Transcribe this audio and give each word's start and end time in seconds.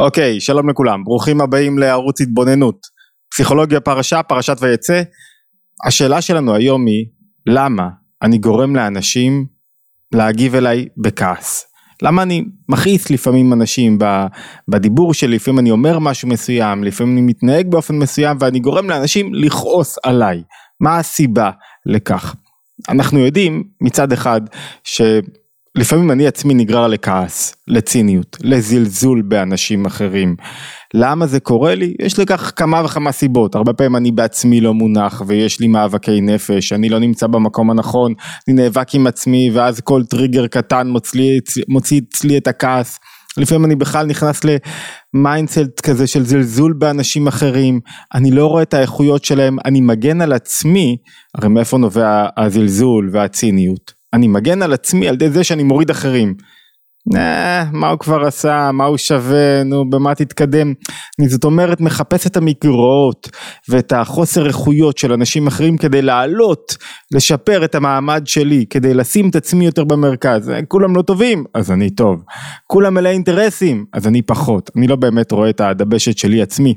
אוקיי, 0.00 0.40
שלום 0.40 0.70
לכולם, 0.70 1.04
ברוכים 1.04 1.40
הבאים 1.40 1.78
לערוץ 1.78 2.20
התבוננות. 2.20 2.86
פסיכולוגיה 3.30 3.80
פרשה, 3.80 4.22
פרשת 4.22 4.56
ויצא. 4.60 5.02
השאלה 5.86 6.20
שלנו 6.20 6.54
היום 6.54 6.86
היא, 6.86 7.06
למה 7.46 7.88
אני 8.22 8.38
גורם 8.38 8.76
לאנשים 8.76 9.46
להגיב 10.12 10.54
אליי 10.54 10.88
בכעס? 10.96 11.64
למה 12.02 12.22
אני 12.22 12.44
מכעיס 12.68 13.10
לפעמים 13.10 13.52
אנשים 13.52 13.98
בדיבור 14.68 15.14
שלי, 15.14 15.36
לפעמים 15.36 15.58
אני 15.58 15.70
אומר 15.70 15.98
משהו 15.98 16.28
מסוים, 16.28 16.84
לפעמים 16.84 17.12
אני 17.12 17.22
מתנהג 17.22 17.70
באופן 17.70 17.98
מסוים 17.98 18.36
ואני 18.40 18.60
גורם 18.60 18.90
לאנשים 18.90 19.34
לכעוס 19.34 19.98
עליי. 20.04 20.42
מה 20.80 20.98
הסיבה 20.98 21.50
לכך? 21.86 22.34
אנחנו 22.88 23.18
יודעים 23.18 23.64
מצד 23.80 24.12
אחד 24.12 24.40
ש... 24.84 25.00
לפעמים 25.78 26.10
אני 26.10 26.26
עצמי 26.26 26.54
נגרר 26.54 26.86
לכעס, 26.86 27.54
לציניות, 27.68 28.36
לזלזול 28.40 29.22
באנשים 29.22 29.86
אחרים. 29.86 30.36
למה 30.94 31.26
זה 31.26 31.40
קורה 31.40 31.74
לי? 31.74 31.94
יש 32.02 32.18
לכך 32.18 32.52
כמה 32.56 32.84
וכמה 32.84 33.12
סיבות, 33.12 33.54
הרבה 33.54 33.72
פעמים 33.72 33.96
אני 33.96 34.10
בעצמי 34.10 34.60
לא 34.60 34.74
מונח 34.74 35.22
ויש 35.26 35.60
לי 35.60 35.68
מאבקי 35.68 36.20
נפש, 36.20 36.72
אני 36.72 36.88
לא 36.88 36.98
נמצא 36.98 37.26
במקום 37.26 37.70
הנכון, 37.70 38.14
אני 38.48 38.56
נאבק 38.56 38.94
עם 38.94 39.06
עצמי 39.06 39.50
ואז 39.54 39.80
כל 39.80 40.02
טריגר 40.04 40.46
קטן 40.46 40.92
מוציא, 41.68 42.00
אצלי 42.08 42.38
את 42.38 42.46
הכעס. 42.46 42.98
לפעמים 43.36 43.64
אני 43.64 43.76
בכלל 43.76 44.06
נכנס 44.06 44.40
ל 45.14 45.22
mindset 45.22 45.80
כזה 45.82 46.06
של 46.06 46.24
זלזול 46.24 46.72
באנשים 46.78 47.26
אחרים, 47.26 47.80
אני 48.14 48.30
לא 48.30 48.46
רואה 48.46 48.62
את 48.62 48.74
האיכויות 48.74 49.24
שלהם, 49.24 49.56
אני 49.64 49.80
מגן 49.80 50.20
על 50.20 50.32
עצמי, 50.32 50.96
הרי 51.34 51.48
מאיפה 51.48 51.78
נובע 51.78 52.26
הזלזול 52.36 53.10
והציניות? 53.12 53.99
אני 54.14 54.28
מגן 54.28 54.62
על 54.62 54.72
עצמי 54.72 55.08
על 55.08 55.14
ידי 55.14 55.30
זה 55.30 55.44
שאני 55.44 55.62
מוריד 55.62 55.90
אחרים. 55.90 56.34
אה, 57.16 57.64
מה 57.72 57.88
הוא 57.88 57.98
כבר 57.98 58.26
עשה, 58.26 58.70
מה 58.72 58.84
הוא 58.84 58.96
שווה, 58.96 59.62
נו 59.64 59.90
במה 59.90 60.14
תתקדם. 60.14 60.72
אני 61.20 61.28
זאת 61.28 61.44
אומרת 61.44 61.80
מחפש 61.80 62.26
את 62.26 62.36
המגרועות 62.36 63.28
ואת 63.68 63.92
החוסר 63.92 64.46
איכויות 64.46 64.98
של 64.98 65.12
אנשים 65.12 65.46
אחרים 65.46 65.76
כדי 65.76 66.02
לעלות, 66.02 66.76
לשפר 67.14 67.64
את 67.64 67.74
המעמד 67.74 68.22
שלי, 68.26 68.66
כדי 68.70 68.94
לשים 68.94 69.28
את 69.30 69.36
עצמי 69.36 69.64
יותר 69.64 69.84
במרכז. 69.84 70.50
אה, 70.50 70.62
כולם 70.68 70.96
לא 70.96 71.02
טובים, 71.02 71.44
אז 71.54 71.70
אני 71.70 71.90
טוב. 71.90 72.22
כולם 72.66 72.94
מלא 72.94 73.08
אינטרסים, 73.08 73.84
אז 73.92 74.06
אני 74.06 74.22
פחות. 74.22 74.70
אני 74.76 74.86
לא 74.86 74.96
באמת 74.96 75.32
רואה 75.32 75.50
את 75.50 75.60
הדבשת 75.60 76.18
שלי 76.18 76.42
עצמי. 76.42 76.74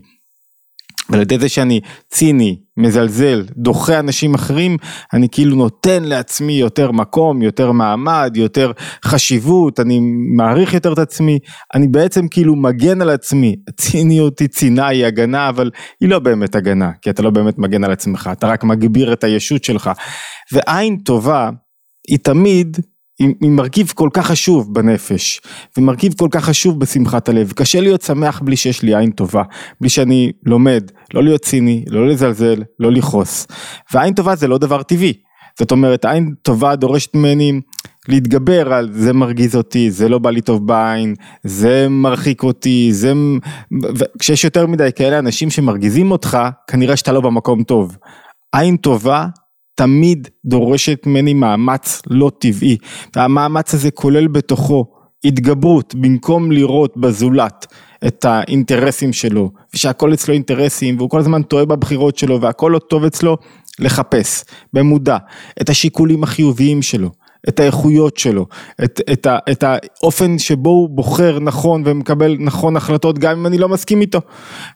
ועל 1.10 1.22
ידי 1.22 1.40
זה 1.40 1.50
שאני 1.50 1.80
ציני, 2.12 2.60
מזלזל, 2.78 3.46
דוחה 3.58 4.00
אנשים 4.00 4.34
אחרים, 4.34 4.78
אני 5.14 5.28
כאילו 5.32 5.56
נותן 5.56 6.04
לעצמי 6.04 6.54
יותר 6.54 6.92
מקום, 6.92 7.42
יותר 7.42 7.72
מעמד, 7.72 8.34
יותר 8.36 8.72
חשיבות, 9.06 9.80
אני 9.80 10.00
מעריך 10.36 10.74
יותר 10.74 10.94
את 10.94 10.98
עצמי, 10.98 11.40
אני 11.76 11.88
בעצם 11.88 12.28
כאילו 12.28 12.56
מגן 12.56 13.02
על 13.02 13.10
עצמי, 13.10 13.56
ציניות 13.78 14.40
היא 14.40 14.48
צינה, 14.48 14.88
היא 14.88 15.06
הגנה, 15.06 15.50
אבל 15.50 15.72
היא 16.02 16.10
לא 16.10 16.20
באמת 16.20 16.56
הגנה, 16.56 16.92
כי 17.02 17.10
אתה 17.10 17.22
לא 17.22 17.30
באמת 17.30 17.58
מגן 17.58 17.84
על 17.84 17.92
עצמך, 17.92 18.30
אתה 18.32 18.48
רק 18.48 18.64
מגביר 18.64 19.14
את 19.14 19.24
הישות 19.24 19.64
שלך. 19.64 19.92
ועין 20.52 20.98
טובה 20.98 21.50
היא 22.08 22.18
תמיד 22.24 22.78
עם 23.42 23.56
מרכיב 23.56 23.92
כל 23.96 24.10
כך 24.14 24.28
חשוב 24.28 24.74
בנפש, 24.74 25.42
ומרכיב 25.78 26.14
כל 26.18 26.28
כך 26.32 26.46
חשוב 26.46 26.80
בשמחת 26.80 27.30
הלב. 27.30 27.52
קשה 27.52 27.82
להיות 27.82 28.02
שמח 28.02 28.42
בלי 28.42 28.56
שיש 28.56 28.82
לי 28.82 28.96
עין 28.96 29.12
טובה, 29.12 29.44
בלי 29.82 29.90
שאני 29.90 30.32
לומד, 30.46 30.92
לא 31.14 31.24
להיות 31.24 31.42
ציני, 31.42 31.86
לא 31.88 32.08
לזלזל, 32.08 32.64
לא 32.80 32.92
לכעוס. 32.92 33.48
ועין 33.94 34.14
טובה 34.14 34.36
זה 34.36 34.48
לא 34.48 34.58
דבר 34.58 34.84
טבעי. 34.84 35.14
זאת 35.60 35.72
אומרת, 35.72 36.06
עין 36.06 36.34
טובה 36.42 36.76
דורשת 36.76 37.16
ממני 37.16 37.62
להתגבר 38.08 38.74
על 38.74 38.90
זה 38.94 39.14
מרגיז 39.14 39.56
אותי, 39.56 39.92
זה 39.92 40.10
לא 40.10 40.20
בא 40.20 40.30
לי 40.30 40.42
טוב 40.42 40.68
בעין, 40.68 41.16
זה 41.44 41.88
מרחיק 41.90 42.44
אותי, 42.44 42.94
זה... 42.94 43.14
כשיש 44.20 44.44
יותר 44.44 44.68
מדי 44.68 44.90
כאלה 44.96 45.20
אנשים 45.20 45.50
שמרגיזים 45.50 46.12
אותך, 46.12 46.38
כנראה 46.68 46.98
שאתה 46.98 47.12
לא 47.12 47.22
במקום 47.22 47.64
טוב. 47.64 47.98
עין 48.54 48.78
טובה 48.78 49.28
תמיד 49.76 50.28
דורשת 50.46 51.06
ממני 51.06 51.34
מאמץ 51.34 52.02
לא 52.08 52.32
טבעי, 52.40 52.78
והמאמץ 53.16 53.74
הזה 53.74 53.92
כולל 53.92 54.28
בתוכו 54.28 54.86
התגברות 55.24 55.96
במקום 55.96 56.52
לראות 56.52 56.98
בזולת 56.98 57.68
את 58.08 58.26
האינטרסים 58.26 59.14
שלו, 59.14 59.52
ושהכל 59.74 60.14
אצלו 60.14 60.34
אינטרסים, 60.34 60.98
והוא 60.98 61.10
כל 61.10 61.20
הזמן 61.20 61.44
טועה 61.44 61.66
בבחירות 61.66 62.18
שלו 62.18 62.42
והכל 62.42 62.72
לא 62.74 62.80
טוב 62.80 63.04
אצלו, 63.04 63.38
לחפש 63.80 64.44
במודע 64.74 65.18
את 65.62 65.70
השיקולים 65.70 66.24
החיוביים 66.24 66.82
שלו. 66.82 67.23
את 67.50 67.60
האיכויות 67.60 68.18
שלו, 68.18 68.46
את, 68.84 69.02
את, 69.14 69.26
ה, 69.26 69.38
את 69.52 69.64
האופן 69.68 70.40
שבו 70.40 70.70
הוא 70.70 70.90
בוחר 70.90 71.40
נכון 71.40 71.84
ומקבל 71.86 72.38
נכון 72.40 72.78
החלטות 72.78 73.20
גם 73.20 73.32
אם 73.32 73.48
אני 73.48 73.58
לא 73.58 73.70
מסכים 73.70 74.02
איתו, 74.02 74.20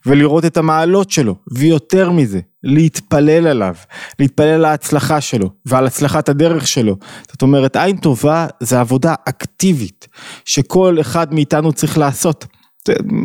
ולראות 0.06 0.44
את 0.44 0.56
המעלות 0.56 1.10
שלו, 1.10 1.34
ויותר 1.52 2.10
מזה, 2.10 2.40
להתפלל 2.62 3.46
עליו, 3.46 3.74
להתפלל 4.18 4.48
על 4.48 4.64
ההצלחה 4.64 5.20
שלו 5.20 5.50
ועל 5.66 5.86
הצלחת 5.86 6.28
הדרך 6.28 6.66
שלו. 6.66 6.96
זאת 7.30 7.42
אומרת, 7.42 7.76
עין 7.76 7.96
טובה 7.96 8.46
זה 8.60 8.80
עבודה 8.80 9.14
אקטיבית 9.28 10.06
שכל 10.44 10.96
אחד 11.00 11.34
מאיתנו 11.34 11.72
צריך 11.72 11.98
לעשות. 11.98 12.46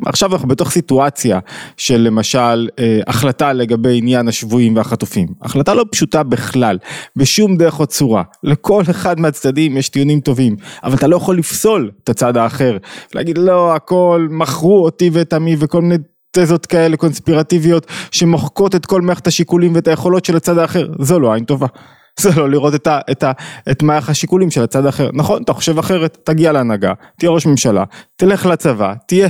עכשיו 0.05 0.33
אנחנו 0.33 0.47
בתוך 0.47 0.71
סיטואציה 0.71 1.39
של 1.77 1.97
למשל 1.97 2.69
אה, 2.79 2.99
החלטה 3.07 3.53
לגבי 3.53 3.97
עניין 3.97 4.27
השבויים 4.27 4.75
והחטופים, 4.75 5.27
החלטה 5.41 5.73
לא 5.73 5.85
פשוטה 5.91 6.23
בכלל, 6.23 6.77
בשום 7.15 7.57
דרך 7.57 7.79
או 7.79 7.85
צורה, 7.85 8.23
לכל 8.43 8.83
אחד 8.89 9.19
מהצדדים 9.19 9.77
יש 9.77 9.89
טיעונים 9.89 10.19
טובים, 10.19 10.55
אבל 10.83 10.95
אתה 10.95 11.07
לא 11.07 11.15
יכול 11.15 11.37
לפסול 11.37 11.91
את 12.03 12.09
הצד 12.09 12.37
האחר, 12.37 12.77
להגיד 13.15 13.37
לא 13.37 13.75
הכל 13.75 14.27
מכרו 14.31 14.83
אותי 14.83 15.09
ואת 15.13 15.33
עמי 15.33 15.55
וכל 15.59 15.81
מיני 15.81 15.95
תזות 16.31 16.65
כאלה 16.65 16.97
קונספירטיביות 16.97 17.87
שמוחקות 18.11 18.75
את 18.75 18.85
כל 18.85 19.01
מערכת 19.01 19.27
השיקולים 19.27 19.75
ואת 19.75 19.87
היכולות 19.87 20.25
של 20.25 20.35
הצד 20.35 20.57
האחר, 20.57 20.87
זו 20.99 21.19
לא 21.19 21.33
עין 21.33 21.45
טובה. 21.45 21.67
זה 22.19 22.29
לא 22.35 22.49
לראות 22.49 22.75
את, 22.75 22.87
ה, 22.87 22.99
את, 23.11 23.23
ה, 23.23 23.31
את 23.71 23.83
מערך 23.83 24.09
השיקולים 24.09 24.51
של 24.51 24.63
הצד 24.63 24.85
האחר. 24.85 25.09
נכון, 25.13 25.43
אתה 25.43 25.53
חושב 25.53 25.79
אחרת, 25.79 26.17
תגיע 26.23 26.51
להנהגה, 26.51 26.93
תהיה 27.19 27.31
ראש 27.31 27.45
ממשלה, 27.45 27.83
תלך 28.15 28.45
לצבא, 28.45 28.93
תהיה, 29.07 29.27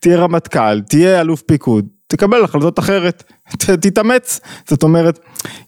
תהיה 0.00 0.16
רמטכ"ל, 0.16 0.80
תהיה 0.80 1.20
אלוף 1.20 1.42
פיקוד, 1.42 1.86
תקבל 2.08 2.44
החלטות 2.44 2.78
אחרת, 2.78 3.22
ת, 3.58 3.70
תתאמץ. 3.70 4.40
זאת 4.68 4.82
אומרת, 4.82 5.18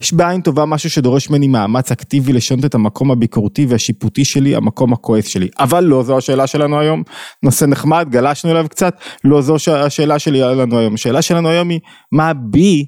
יש 0.01 0.13
בעין 0.13 0.41
טובה 0.41 0.65
משהו 0.65 0.91
שדורש 0.91 1.31
ממני 1.31 1.49
מאמץ 1.49 1.93
אקטיבי 1.93 2.33
לשנות 2.33 2.65
את 2.65 2.75
המקום 2.75 3.11
הביקורתי 3.11 3.67
והשיפוטי 3.69 4.25
שלי, 4.25 4.57
המקום 4.57 4.93
הכועס 4.93 5.27
שלי. 5.27 5.49
אבל 5.59 5.85
לא 5.85 6.03
זו 6.03 6.19
השאלה 6.19 6.47
שלנו 6.47 6.81
היום, 6.81 7.03
נושא 7.43 7.65
נחמד, 7.65 8.07
גלשנו 8.11 8.51
אליו 8.51 8.67
קצת, 8.69 8.97
לא 9.25 9.43
זו 9.43 9.57
השאלה 9.77 10.19
שלי 10.19 10.41
לנו 10.41 10.79
היום. 10.79 10.95
השאלה 10.95 11.23
שלנו 11.23 11.49
היום 11.49 11.69
היא, 11.69 11.81
מה 12.13 12.33
בי 12.35 12.87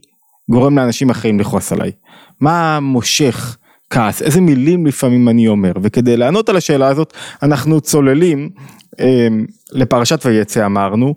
גורם 0.51 0.79
לאנשים 0.79 1.11
אחרים 1.11 1.41
לכעוס 1.41 1.73
עליי? 1.73 1.91
מה 2.41 2.81
מושך? 2.81 3.57
כעס, 3.91 4.23
איזה 4.23 4.41
מילים 4.41 4.87
לפעמים 4.87 5.29
אני 5.29 5.49
אומר, 5.49 5.73
וכדי 5.83 6.17
לענות 6.17 6.49
על 6.49 6.57
השאלה 6.57 6.89
הזאת 6.89 7.13
אנחנו 7.43 7.81
צוללים 7.81 8.51
אה, 9.01 9.29
לפרשת 9.73 10.27
ויצא 10.27 10.67
אמרנו, 10.67 11.15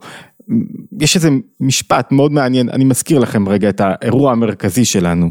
יש 0.99 1.15
איזה 1.15 1.29
משפט 1.59 2.11
מאוד 2.11 2.31
מעניין, 2.31 2.69
אני 2.69 2.83
מזכיר 2.83 3.19
לכם 3.19 3.49
רגע 3.49 3.69
את 3.69 3.81
האירוע 3.81 4.31
המרכזי 4.31 4.85
שלנו. 4.85 5.29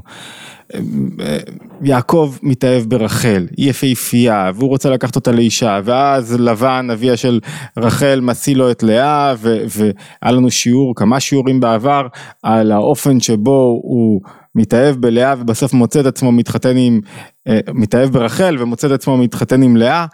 יעקב 1.83 2.35
מתאהב 2.43 2.85
ברחל, 2.85 3.47
היא 3.57 3.71
יפהפייה, 3.71 4.51
והוא 4.55 4.69
רוצה 4.69 4.91
לקחת 4.91 5.17
אותה 5.17 5.33
לאישה, 5.33 5.81
ואז 5.85 6.41
לבן, 6.41 6.89
אביה 6.93 7.17
של 7.17 7.41
רחל, 7.77 8.21
משיא 8.23 8.57
לו 8.57 8.71
את 8.71 8.83
לאה, 8.83 9.35
והיה 9.41 9.93
לנו 10.33 10.51
שיעור, 10.51 10.95
כמה 10.97 11.21
שיעורים 11.21 11.61
בעבר, 11.61 12.07
על 12.43 12.73
האופן 12.73 13.21
שבו 13.21 13.81
הוא 13.83 14.21
מתאהב 14.55 14.97
בלאה 14.97 15.35
ובסוף 15.39 15.73
מוצא 15.73 16.01
את 16.01 16.07
עצמו 16.07 16.33
מתחתן 16.33 16.77
עם, 16.77 17.01
אה, 17.49 17.61
מתאהב 17.75 18.09
ברחל 18.09 18.57
ומוצא 18.59 18.87
את 18.87 18.93
עצמו 18.93 19.17
מתחתן 19.17 19.63
עם 19.63 19.77
לאה 19.77 20.07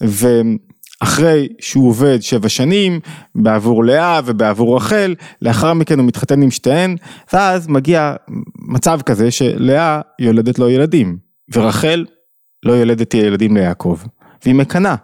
ואחרי 0.00 1.48
שהוא 1.60 1.88
עובד 1.88 2.18
שבע 2.20 2.48
שנים 2.48 3.00
בעבור 3.34 3.84
לאה 3.84 4.20
ובעבור 4.24 4.76
רחל, 4.76 5.14
לאחר 5.42 5.74
מכן 5.74 5.98
הוא 5.98 6.06
מתחתן 6.06 6.42
עם 6.42 6.50
שתיהן 6.50 6.96
ואז 7.32 7.68
מגיע 7.68 8.14
מצב 8.58 9.00
כזה 9.02 9.30
שלאה 9.30 10.00
יולדת 10.18 10.58
לו 10.58 10.68
ילדים 10.70 11.18
ורחל 11.54 12.04
לא 12.64 12.72
יולדת 12.72 13.14
ילדים 13.14 13.56
ליעקב 13.56 13.98
והיא 14.44 14.54
מקנאה 14.54 14.94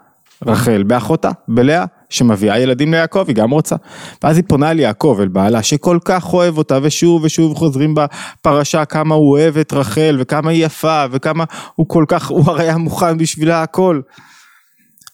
רחל 0.46 0.82
באחותה, 0.82 1.30
בלאה, 1.48 1.84
שמביאה 2.12 2.58
ילדים 2.58 2.92
ליעקב, 2.92 3.24
היא 3.28 3.36
גם 3.36 3.50
רוצה. 3.50 3.76
ואז 4.22 4.36
היא 4.36 4.44
פונה 4.48 4.70
אל 4.70 4.80
יעקב, 4.80 5.18
אל 5.20 5.28
בעלה, 5.28 5.62
שכל 5.62 5.98
כך 6.04 6.32
אוהב 6.32 6.58
אותה, 6.58 6.78
ושוב 6.82 7.24
ושוב 7.24 7.54
חוזרים 7.54 7.94
בפרשה 7.94 8.84
כמה 8.84 9.14
הוא 9.14 9.30
אוהב 9.30 9.58
את 9.58 9.72
רחל, 9.72 10.16
וכמה 10.18 10.50
היא 10.50 10.64
יפה, 10.64 11.04
וכמה 11.10 11.44
הוא 11.74 11.88
כל 11.88 12.04
כך, 12.08 12.28
הוא 12.30 12.44
הרי 12.46 12.62
היה 12.62 12.76
מוכן 12.76 13.18
בשבילה 13.18 13.62
הכל. 13.62 14.00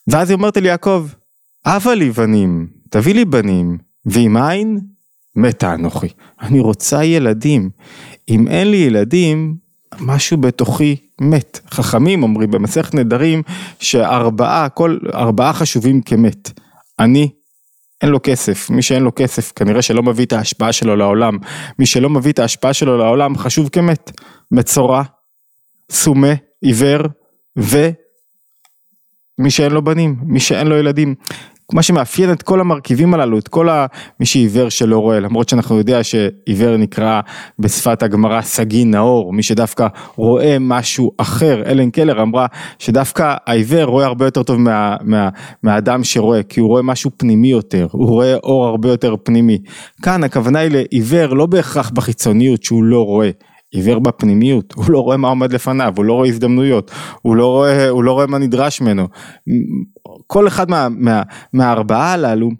ואז 0.08 0.30
היא 0.30 0.36
אומרת 0.36 0.56
אל 0.56 0.66
יעקב, 0.66 1.06
הבה 1.64 1.94
לי 1.94 2.10
בנים, 2.10 2.66
תביא 2.90 3.14
לי 3.14 3.24
בנים, 3.24 3.78
ועם 4.06 4.36
אין, 4.36 4.78
מתה 5.36 5.74
אנוכי. 5.74 6.08
אני 6.40 6.60
רוצה 6.60 7.04
ילדים. 7.04 7.70
אם 8.28 8.48
אין 8.48 8.70
לי 8.70 8.76
ילדים, 8.76 9.56
משהו 10.00 10.36
בתוכי 10.36 10.96
מת. 11.20 11.60
חכמים 11.70 12.22
אומרים 12.22 12.50
במסכת 12.50 12.94
נדרים 12.94 13.42
שארבעה, 13.80 14.68
כל 14.68 14.98
ארבעה 15.14 15.52
חשובים 15.52 16.00
כמת. 16.00 16.60
אני, 17.00 17.30
אין 18.00 18.10
לו 18.10 18.18
כסף, 18.22 18.70
מי 18.70 18.82
שאין 18.82 19.02
לו 19.02 19.10
כסף 19.16 19.52
כנראה 19.52 19.82
שלא 19.82 20.02
מביא 20.02 20.26
את 20.26 20.32
ההשפעה 20.32 20.72
שלו 20.72 20.96
לעולם, 20.96 21.38
מי 21.78 21.86
שלא 21.86 22.10
מביא 22.10 22.32
את 22.32 22.38
ההשפעה 22.38 22.72
שלו 22.72 22.98
לעולם 22.98 23.38
חשוב 23.38 23.68
כמת, 23.68 24.10
מצורע, 24.50 25.02
סומה, 25.90 26.32
עיוור 26.60 27.00
ומי 27.56 27.92
שאין 29.48 29.72
לו 29.72 29.84
בנים, 29.84 30.16
מי 30.22 30.40
שאין 30.40 30.66
לו 30.66 30.76
ילדים. 30.76 31.14
מה 31.72 31.82
שמאפיין 31.82 32.32
את 32.32 32.42
כל 32.42 32.60
המרכיבים 32.60 33.14
הללו, 33.14 33.38
את 33.38 33.48
כל. 33.48 33.68
מי 34.20 34.26
שעיוור 34.26 34.68
שלא 34.68 34.98
רואה, 34.98 35.20
למרות 35.20 35.48
שאנחנו 35.48 35.78
יודעים 35.78 36.02
שעיוור 36.02 36.76
נקרא 36.76 37.20
בשפת 37.58 38.02
הגמרא 38.02 38.42
סגי 38.42 38.84
נאור, 38.84 39.32
מי 39.32 39.42
שדווקא 39.42 39.86
רואה 40.16 40.56
משהו 40.60 41.10
אחר, 41.18 41.62
אלן 41.66 41.90
קלר 41.90 42.22
אמרה 42.22 42.46
שדווקא 42.78 43.34
העיוור 43.46 43.84
רואה 43.84 44.06
הרבה 44.06 44.24
יותר 44.24 44.42
טוב 44.42 44.60
מה, 44.60 44.96
מה, 45.02 45.28
מהאדם 45.62 46.04
שרואה, 46.04 46.42
כי 46.42 46.60
הוא 46.60 46.68
רואה 46.68 46.82
משהו 46.82 47.10
פנימי 47.16 47.48
יותר, 47.48 47.86
הוא 47.92 48.08
רואה 48.08 48.34
אור 48.34 48.66
הרבה 48.66 48.88
יותר 48.88 49.14
פנימי. 49.24 49.58
כאן 50.02 50.24
הכוונה 50.24 50.58
היא 50.58 50.70
לעיוור 50.70 51.34
לא 51.34 51.46
בהכרח 51.46 51.90
בחיצוניות 51.90 52.62
שהוא 52.62 52.84
לא 52.84 53.04
רואה. 53.04 53.30
עיוור 53.70 53.98
בפנימיות, 53.98 54.72
הוא 54.72 54.90
לא 54.90 54.98
רואה 54.98 55.16
מה 55.16 55.28
עומד 55.28 55.52
לפניו, 55.52 55.92
הוא 55.96 56.04
לא 56.04 56.12
רואה 56.12 56.28
הזדמנויות, 56.28 56.90
הוא 57.22 57.36
לא 57.36 57.46
רואה, 57.46 57.88
הוא 57.88 58.04
לא 58.04 58.12
רואה 58.12 58.26
מה 58.26 58.38
נדרש 58.38 58.80
ממנו. 58.80 59.08
כל 60.26 60.48
אחד 60.48 60.70
מה, 60.70 60.88
מה, 60.90 61.22
מהארבעה 61.52 62.12
הללו 62.12 62.50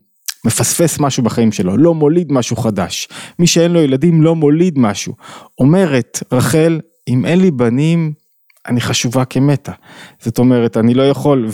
מפספס 0.47 1.01
משהו 1.01 1.23
בחיים 1.23 1.53
שלו, 1.53 1.77
לא 1.77 1.95
מוליד 1.95 2.33
משהו 2.33 2.57
חדש. 2.57 3.09
מי 3.39 3.47
שאין 3.47 3.73
לו 3.73 3.81
ילדים 3.81 4.23
לא 4.23 4.35
מוליד 4.35 4.79
משהו. 4.79 5.15
אומרת 5.59 6.23
רחל, 6.33 6.81
אם 7.09 7.25
אין 7.27 7.41
לי 7.41 7.51
בנים, 7.51 8.13
אני 8.69 8.81
חשובה 8.81 9.25
כמתה. 9.25 9.73
זאת 10.21 10.39
אומרת, 10.39 10.77
אני 10.77 10.95
לא 10.95 11.03
יכול, 11.03 11.49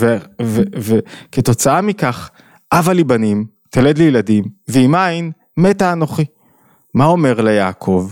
וכתוצאה 0.75 1.81
מכך, 1.81 2.31
אבה 2.73 2.93
לי 2.93 3.05
בנים, 3.05 3.47
תלד 3.71 3.99
לי 3.99 4.05
ילדים, 4.05 4.45
ועם 4.69 4.95
אין, 4.95 5.33
מתה 5.57 5.93
אנוכי. 5.93 6.25
מה 6.95 7.05
אומר 7.05 7.41
ליעקב? 7.41 8.11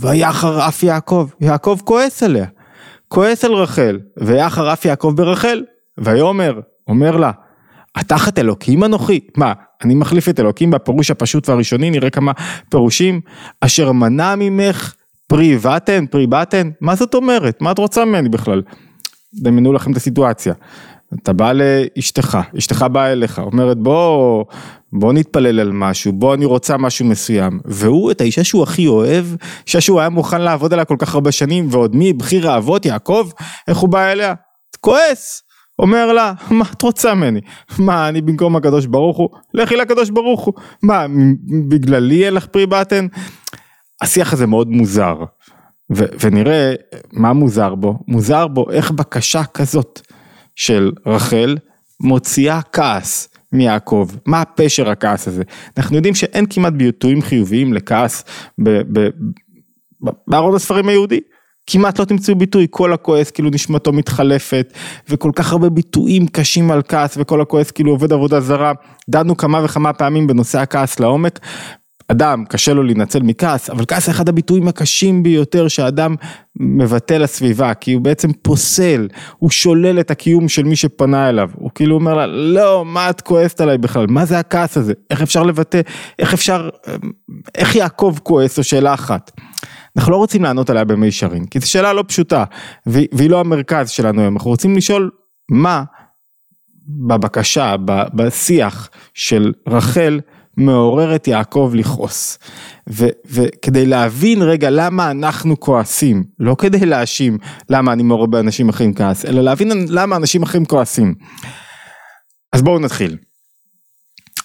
ויחר 0.00 0.68
אף 0.68 0.82
יעקב, 0.82 1.28
יעקב 1.40 1.78
כועס 1.84 2.22
עליה, 2.22 2.46
כועס 3.08 3.44
על 3.44 3.52
רחל, 3.52 3.98
ויחר 4.16 4.72
אף 4.72 4.84
יעקב 4.84 5.12
ברחל, 5.16 5.62
ויאמר, 5.98 6.60
אומר 6.88 7.16
לה, 7.16 7.30
התחת 7.96 8.38
אלוקים 8.38 8.84
אנוכי? 8.84 9.20
מה, 9.36 9.52
אני 9.84 9.94
מחליף 9.94 10.28
את 10.28 10.40
אלוקים 10.40 10.70
בפירוש 10.70 11.10
הפשוט 11.10 11.48
והראשוני, 11.48 11.90
נראה 11.90 12.10
כמה 12.10 12.32
פירושים, 12.70 13.20
אשר 13.60 13.92
מנע 13.92 14.34
ממך 14.36 14.94
פרי 15.26 15.58
בטן, 15.58 16.06
פרי 16.06 16.26
בטן, 16.26 16.70
מה 16.80 16.94
זאת 16.94 17.14
אומרת? 17.14 17.62
מה 17.62 17.72
את 17.72 17.78
רוצה 17.78 18.04
ממני 18.04 18.28
בכלל? 18.28 18.62
דמיינו 19.34 19.72
לכם 19.72 19.92
את 19.92 19.96
הסיטואציה. 19.96 20.54
אתה 21.14 21.32
בא 21.32 21.52
לאשתך, 21.52 22.38
אשתך 22.58 22.86
באה 22.92 23.12
אליך, 23.12 23.38
אומרת 23.38 23.78
בוא, 23.78 24.44
בוא 24.92 25.12
נתפלל 25.12 25.60
על 25.60 25.72
משהו, 25.72 26.12
בוא 26.12 26.34
אני 26.34 26.44
רוצה 26.44 26.76
משהו 26.76 27.06
מסוים, 27.06 27.60
והוא 27.64 28.10
את 28.10 28.20
האישה 28.20 28.44
שהוא 28.44 28.62
הכי 28.62 28.86
אוהב, 28.86 29.26
אישה 29.66 29.80
שהוא 29.80 30.00
היה 30.00 30.08
מוכן 30.08 30.40
לעבוד 30.40 30.72
עליה 30.72 30.84
כל 30.84 30.96
כך 30.98 31.14
הרבה 31.14 31.32
שנים, 31.32 31.66
ועוד 31.70 31.96
מי, 31.96 32.12
בחיר 32.12 32.50
האבות, 32.50 32.86
יעקב, 32.86 33.28
איך 33.68 33.78
הוא 33.78 33.88
בא 33.88 34.12
אליה? 34.12 34.34
כועס, 34.80 35.42
אומר 35.78 36.12
לה, 36.12 36.32
מה 36.50 36.64
את 36.72 36.82
רוצה 36.82 37.14
ממני? 37.14 37.40
מה, 37.78 38.08
אני 38.08 38.20
במקום 38.20 38.56
הקדוש 38.56 38.86
ברוך 38.86 39.16
הוא? 39.16 39.28
לכי 39.54 39.76
לקדוש 39.76 40.10
ברוך 40.10 40.44
הוא. 40.44 40.54
מה, 40.82 41.06
בגללי 41.68 42.26
אין 42.26 42.34
לך 42.34 42.46
פרי 42.46 42.66
בטן? 42.66 43.06
השיח 44.02 44.32
הזה 44.32 44.46
מאוד 44.46 44.68
מוזר, 44.68 45.16
ו- 45.96 46.04
ונראה 46.20 46.74
מה 47.12 47.32
מוזר 47.32 47.74
בו, 47.74 47.98
מוזר 48.08 48.46
בו 48.48 48.70
איך 48.70 48.90
בקשה 48.90 49.44
כזאת 49.44 50.00
של 50.60 50.92
רחל 51.06 51.56
מוציאה 52.00 52.60
כעס 52.72 53.28
מיעקב, 53.52 54.08
מה 54.26 54.40
הפשר 54.40 54.90
הכעס 54.90 55.28
הזה? 55.28 55.42
אנחנו 55.78 55.96
יודעים 55.96 56.14
שאין 56.14 56.46
כמעט 56.50 56.72
ביטויים 56.72 57.22
חיוביים 57.22 57.72
לכעס 57.72 58.24
בארון 60.28 60.54
הספרים 60.54 60.88
היהודי. 60.88 61.20
כמעט 61.66 61.98
לא 61.98 62.04
תמצאו 62.04 62.34
ביטוי, 62.34 62.66
כל 62.70 62.92
הכועס 62.92 63.30
כאילו 63.30 63.50
נשמתו 63.50 63.92
מתחלפת, 63.92 64.72
וכל 65.08 65.30
כך 65.34 65.52
הרבה 65.52 65.68
ביטויים 65.68 66.26
קשים 66.26 66.70
על 66.70 66.82
כעס, 66.88 67.16
וכל 67.16 67.40
הכועס 67.40 67.70
כאילו 67.70 67.90
עובד 67.90 68.12
עבודה 68.12 68.40
זרה. 68.40 68.72
דנו 69.08 69.36
כמה 69.36 69.64
וכמה 69.64 69.92
פעמים 69.92 70.26
בנושא 70.26 70.58
הכעס 70.58 71.00
לעומק, 71.00 71.40
אדם 72.10 72.44
קשה 72.48 72.74
לו 72.74 72.82
להינצל 72.82 73.22
מכעס, 73.22 73.70
אבל 73.70 73.84
כעס 73.88 74.06
זה 74.06 74.12
אחד 74.12 74.28
הביטויים 74.28 74.68
הקשים 74.68 75.22
ביותר 75.22 75.68
שאדם 75.68 76.14
מבטא 76.60 77.14
לסביבה, 77.14 77.74
כי 77.74 77.92
הוא 77.92 78.02
בעצם 78.02 78.32
פוסל, 78.42 79.08
הוא 79.38 79.50
שולל 79.50 80.00
את 80.00 80.10
הקיום 80.10 80.48
של 80.48 80.62
מי 80.62 80.76
שפנה 80.76 81.28
אליו, 81.28 81.50
הוא 81.54 81.70
כאילו 81.74 81.94
אומר 81.94 82.14
לה, 82.14 82.26
לא, 82.26 82.84
מה 82.84 83.10
את 83.10 83.20
כועסת 83.20 83.60
עליי 83.60 83.78
בכלל, 83.78 84.06
מה 84.06 84.24
זה 84.24 84.38
הכעס 84.38 84.76
הזה, 84.76 84.92
איך 85.10 85.22
אפשר 85.22 85.42
לבטא, 85.42 85.80
איך 86.18 86.34
אפשר, 86.34 86.68
איך 87.54 87.76
יעקב 87.76 88.16
כועס, 88.22 88.56
זו 88.56 88.64
שאלה 88.64 88.94
אחת. 88.94 89.30
אנחנו 89.96 90.12
לא 90.12 90.16
רוצים 90.16 90.42
לענות 90.42 90.70
עליה 90.70 90.84
במישרין, 90.84 91.44
כי 91.44 91.60
זו 91.60 91.70
שאלה 91.70 91.92
לא 91.92 92.04
פשוטה, 92.08 92.44
והיא 92.86 93.30
לא 93.30 93.40
המרכז 93.40 93.90
שלנו 93.90 94.20
היום, 94.20 94.34
אנחנו 94.36 94.50
רוצים 94.50 94.76
לשאול 94.76 95.10
מה 95.50 95.84
בבקשה, 96.86 97.74
בשיח 98.14 98.90
של 99.14 99.52
רחל, 99.68 100.20
מעורר 100.56 101.14
את 101.14 101.28
יעקב 101.28 101.72
לכעוס. 101.74 102.38
וכדי 103.26 103.86
להבין 103.86 104.42
רגע 104.42 104.70
למה 104.70 105.10
אנחנו 105.10 105.60
כועסים, 105.60 106.24
לא 106.38 106.56
כדי 106.58 106.86
להאשים 106.86 107.38
למה 107.70 107.92
אני 107.92 108.02
מעורר 108.02 108.26
באנשים 108.26 108.68
אחרים 108.68 108.94
כעס, 108.94 109.24
אלא 109.24 109.40
להבין 109.40 109.86
למה 109.88 110.16
אנשים 110.16 110.42
אחרים 110.42 110.64
כועסים. 110.64 111.14
אז 112.52 112.62
בואו 112.62 112.78
נתחיל. 112.78 113.16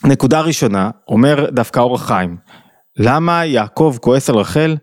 נקודה 0.04 0.42
ראשונה, 0.42 0.90
אומר 1.08 1.50
דווקא 1.50 1.80
אור 1.80 1.96
החיים, 1.96 2.38
למה 2.98 3.46
יעקב 3.46 3.98
כועס 4.02 4.30
על 4.30 4.36
רחל? 4.36 4.78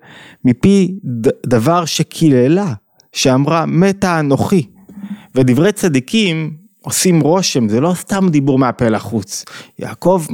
מפי 0.45 0.99
דבר 1.47 1.85
שקיללה, 1.85 2.73
שאמרה 3.13 3.67
מתה 3.67 4.21
אנוכי. 4.21 4.67
ודברי 5.35 5.73
צדיקים 5.73 6.57
עושים 6.83 7.21
רושם, 7.21 7.69
זה 7.69 7.81
לא 7.81 7.95
סתם 7.95 8.29
דיבור 8.31 8.59
מהפה 8.59 8.89
לחוץ. 8.89 9.45
יעקב 9.79 10.25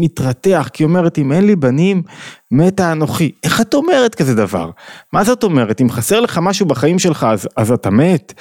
מתרתח, 0.00 0.70
כי 0.72 0.82
היא 0.82 0.88
אומרת, 0.88 1.18
אם 1.18 1.32
אין 1.32 1.46
לי 1.46 1.56
בנים, 1.56 2.02
מתה 2.50 2.92
אנוכי. 2.92 3.32
איך 3.44 3.60
את 3.60 3.74
אומרת 3.74 4.14
כזה 4.14 4.34
דבר? 4.34 4.70
מה 5.12 5.24
זאת 5.24 5.44
אומרת? 5.44 5.80
אם 5.80 5.90
חסר 5.90 6.20
לך 6.20 6.38
משהו 6.42 6.66
בחיים 6.66 6.98
שלך, 6.98 7.26
אז, 7.30 7.48
אז 7.56 7.72
אתה 7.72 7.90
מת? 7.90 8.32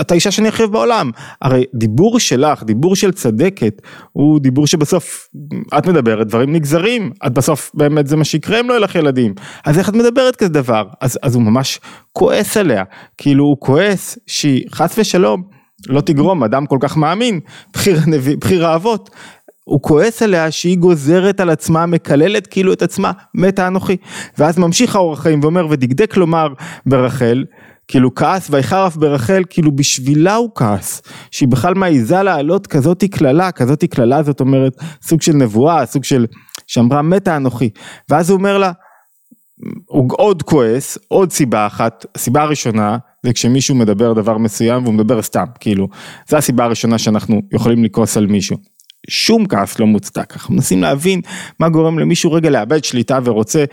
אתה 0.00 0.14
אישה 0.14 0.30
שאני 0.30 0.48
הכי 0.48 0.62
אוהב 0.62 0.72
בעולם. 0.72 1.10
הרי 1.42 1.64
דיבור 1.74 2.20
שלך, 2.20 2.62
דיבור 2.62 2.96
של 2.96 3.12
צדקת, 3.12 3.82
הוא 4.12 4.40
דיבור 4.40 4.66
שבסוף 4.66 5.28
את 5.78 5.86
מדברת, 5.86 6.26
דברים 6.26 6.52
נגזרים. 6.52 7.12
את 7.26 7.32
בסוף, 7.34 7.70
באמת 7.74 8.06
זה 8.06 8.16
מה 8.16 8.24
שיקרה 8.24 8.60
אם 8.60 8.68
לא 8.68 8.72
יהיה 8.72 8.80
לך 8.80 8.94
ילדים. 8.94 9.34
אז 9.64 9.78
איך 9.78 9.88
את 9.88 9.94
מדברת 9.94 10.36
כזה 10.36 10.48
דבר? 10.48 10.84
אז, 11.00 11.18
אז 11.22 11.34
הוא 11.34 11.42
ממש 11.42 11.80
כועס 12.12 12.56
עליה. 12.56 12.84
כאילו 13.18 13.44
הוא 13.44 13.56
כועס 13.60 14.18
שהיא 14.26 14.64
חס 14.72 14.98
ושלום. 14.98 15.55
לא 15.88 16.00
תגרום 16.00 16.44
אדם 16.44 16.66
כל 16.66 16.78
כך 16.80 16.96
מאמין, 16.96 17.40
בחיר, 17.72 17.98
הנביא, 18.06 18.36
בחיר 18.36 18.66
האבות, 18.66 19.10
הוא 19.64 19.82
כועס 19.82 20.22
עליה 20.22 20.50
שהיא 20.50 20.78
גוזרת 20.78 21.40
על 21.40 21.50
עצמה, 21.50 21.86
מקללת 21.86 22.46
כאילו 22.46 22.72
את 22.72 22.82
עצמה, 22.82 23.12
מתה 23.34 23.66
אנוכי. 23.66 23.96
ואז 24.38 24.58
ממשיך 24.58 24.96
האור 24.96 25.12
החיים 25.12 25.40
ואומר, 25.42 25.66
ודקדק 25.70 26.16
לומר 26.16 26.48
ברחל, 26.86 27.44
כאילו 27.88 28.14
כעס 28.14 28.50
ויחרף 28.50 28.96
ברחל, 28.96 29.42
כאילו 29.50 29.76
בשבילה 29.76 30.34
הוא 30.34 30.50
כעס, 30.54 31.02
שהיא 31.30 31.48
בכלל 31.48 31.74
מעיזה 31.74 32.22
לעלות 32.22 32.66
כזאתי 32.66 33.08
קללה, 33.08 33.52
כזאתי 33.52 33.88
קללה 33.88 34.22
זאת 34.22 34.40
אומרת 34.40 34.72
סוג 35.02 35.22
של 35.22 35.32
נבואה, 35.32 35.86
סוג 35.86 36.04
של, 36.04 36.26
שאמרה 36.66 37.02
מתה 37.02 37.36
אנוכי. 37.36 37.70
ואז 38.10 38.30
הוא 38.30 38.38
אומר 38.38 38.58
לה, 38.58 38.72
הוא 39.86 40.10
עוד 40.12 40.42
כועס, 40.42 40.98
עוד 41.08 41.32
סיבה 41.32 41.66
אחת, 41.66 42.06
הסיבה 42.14 42.42
הראשונה 42.42 42.98
זה 43.22 43.32
כשמישהו 43.32 43.74
מדבר 43.74 44.12
דבר 44.12 44.38
מסוים 44.38 44.82
והוא 44.82 44.94
מדבר 44.94 45.22
סתם, 45.22 45.44
כאילו, 45.60 45.88
זו 46.28 46.36
הסיבה 46.36 46.64
הראשונה 46.64 46.98
שאנחנו 46.98 47.42
יכולים 47.52 47.84
לכעוס 47.84 48.16
על 48.16 48.26
מישהו. 48.26 48.56
שום 49.10 49.46
כעס 49.46 49.78
לא 49.78 49.86
מוצדק, 49.86 50.32
אנחנו 50.32 50.54
מנסים 50.54 50.82
להבין 50.82 51.20
מה 51.60 51.68
גורם 51.68 51.98
למישהו 51.98 52.32
רגע 52.32 52.50
לאבד 52.50 52.84
שליטה 52.84 53.18
ורוצה 53.24 53.64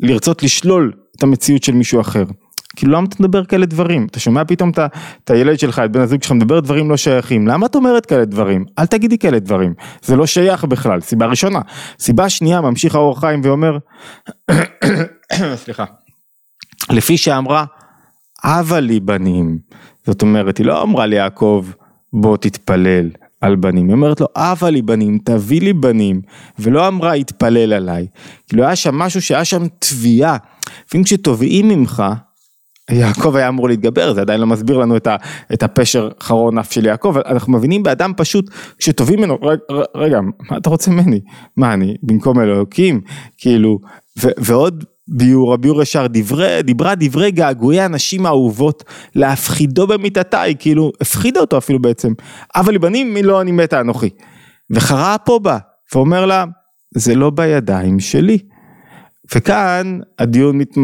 לרצות 0.00 0.42
לשלול 0.42 0.92
את 1.16 1.22
המציאות 1.22 1.62
של 1.62 1.72
מישהו 1.72 2.00
אחר. 2.00 2.24
כאילו 2.76 2.92
למה 2.92 3.06
אתה 3.08 3.16
מדבר 3.20 3.44
כאלה 3.44 3.66
דברים? 3.66 4.06
אתה 4.10 4.20
שומע 4.20 4.44
פתאום 4.44 4.70
את 5.24 5.30
הילד 5.30 5.58
שלך, 5.58 5.82
את 5.84 5.92
בן 5.92 6.00
הזוג 6.00 6.22
שלך 6.22 6.32
מדבר 6.32 6.60
דברים 6.60 6.90
לא 6.90 6.96
שייכים, 6.96 7.48
למה 7.48 7.66
את 7.66 7.74
אומרת 7.74 8.06
כאלה 8.06 8.24
דברים? 8.24 8.64
אל 8.78 8.86
תגידי 8.86 9.18
כאלה 9.18 9.38
דברים, 9.38 9.74
זה 10.02 10.16
לא 10.16 10.26
שייך 10.26 10.64
בכלל, 10.64 11.00
סיבה 11.00 11.26
ראשונה. 11.26 11.60
סיבה 11.98 12.28
שנייה, 12.28 12.60
ממשיך 12.60 12.94
האור 12.94 13.20
חיים 13.20 13.40
ואומר, 13.44 13.78
סליחה, 15.64 15.84
לפי 16.90 17.16
שאמרה, 17.16 17.64
הבה 18.44 18.80
לי 18.80 19.00
בנים, 19.00 19.58
זאת 20.06 20.22
אומרת, 20.22 20.58
היא 20.58 20.66
לא 20.66 20.82
אמרה 20.82 21.06
ליעקב, 21.06 21.66
בוא 22.12 22.36
תתפלל 22.36 23.10
על 23.40 23.56
בנים, 23.56 23.86
היא 23.86 23.94
אומרת 23.94 24.20
לו, 24.20 24.26
הבה 24.36 24.70
לי 24.70 24.82
בנים, 24.82 25.18
תביא 25.24 25.60
לי 25.60 25.72
בנים, 25.72 26.20
ולא 26.58 26.88
אמרה, 26.88 27.12
התפלל 27.12 27.72
עליי. 27.72 28.06
כאילו 28.48 28.64
היה 28.64 28.76
שם 28.76 28.94
משהו 28.94 29.22
שהיה 29.22 29.44
שם 29.44 29.62
תביעה, 29.78 30.36
לפעמים 30.86 31.04
כשתובעים 31.04 31.68
ממך, 31.68 32.02
יעקב 32.90 33.36
היה 33.36 33.48
אמור 33.48 33.68
להתגבר, 33.68 34.14
זה 34.14 34.20
עדיין 34.20 34.40
לא 34.40 34.46
מסביר 34.46 34.78
לנו 34.78 34.96
את, 34.96 35.06
ה, 35.06 35.16
את 35.52 35.62
הפשר 35.62 36.08
חרון 36.20 36.58
אף 36.58 36.72
של 36.72 36.86
יעקב, 36.86 37.14
אנחנו 37.26 37.52
מבינים 37.52 37.82
באדם 37.82 38.12
פשוט, 38.16 38.50
כשטובים 38.78 39.18
ממנו, 39.18 39.38
רגע, 39.42 39.62
רגע, 39.94 40.20
מה 40.50 40.56
אתה 40.56 40.70
רוצה 40.70 40.90
ממני? 40.90 41.20
מה 41.56 41.74
אני, 41.74 41.96
במקום 42.02 42.40
אלוהים? 42.40 43.00
כאילו, 43.38 43.78
ו, 44.22 44.28
ועוד 44.38 44.84
ביור, 45.08 45.54
הביור 45.54 45.82
ישר, 45.82 46.06
דברי, 46.10 46.62
דיברה 46.62 46.94
דברי 46.94 47.30
געגועי 47.30 47.80
הנשים 47.80 48.26
האהובות 48.26 48.84
להפחידו 49.14 49.86
במיטתה, 49.86 50.40
היא 50.40 50.56
כאילו 50.58 50.92
הפחידה 51.00 51.40
אותו 51.40 51.58
אפילו 51.58 51.82
בעצם, 51.82 52.12
אבל 52.56 52.74
לבנים 52.74 53.14
מי 53.14 53.22
לא 53.22 53.40
אני 53.40 53.52
מתה 53.52 53.80
אנוכי. 53.80 54.10
וחרה 54.70 55.16
פה 55.18 55.38
בה, 55.38 55.58
ואומר 55.94 56.26
לה, 56.26 56.44
זה 56.94 57.14
לא 57.14 57.30
בידיים 57.30 58.00
שלי. 58.00 58.38
וכאן 59.34 59.98
הדיון 60.18 60.58
מת, 60.58 60.76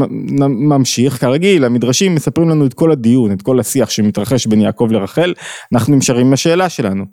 ממשיך 0.48 1.20
כרגיל 1.20 1.64
המדרשים 1.64 2.14
מספרים 2.14 2.48
לנו 2.48 2.66
את 2.66 2.74
כל 2.74 2.92
הדיון 2.92 3.32
את 3.32 3.42
כל 3.42 3.60
השיח 3.60 3.90
שמתרחש 3.90 4.46
בין 4.46 4.60
יעקב 4.60 4.88
לרחל 4.90 5.34
אנחנו 5.74 5.96
נשארים 5.96 6.26
עם 6.26 6.32
השאלה 6.32 6.68
שלנו 6.68 7.04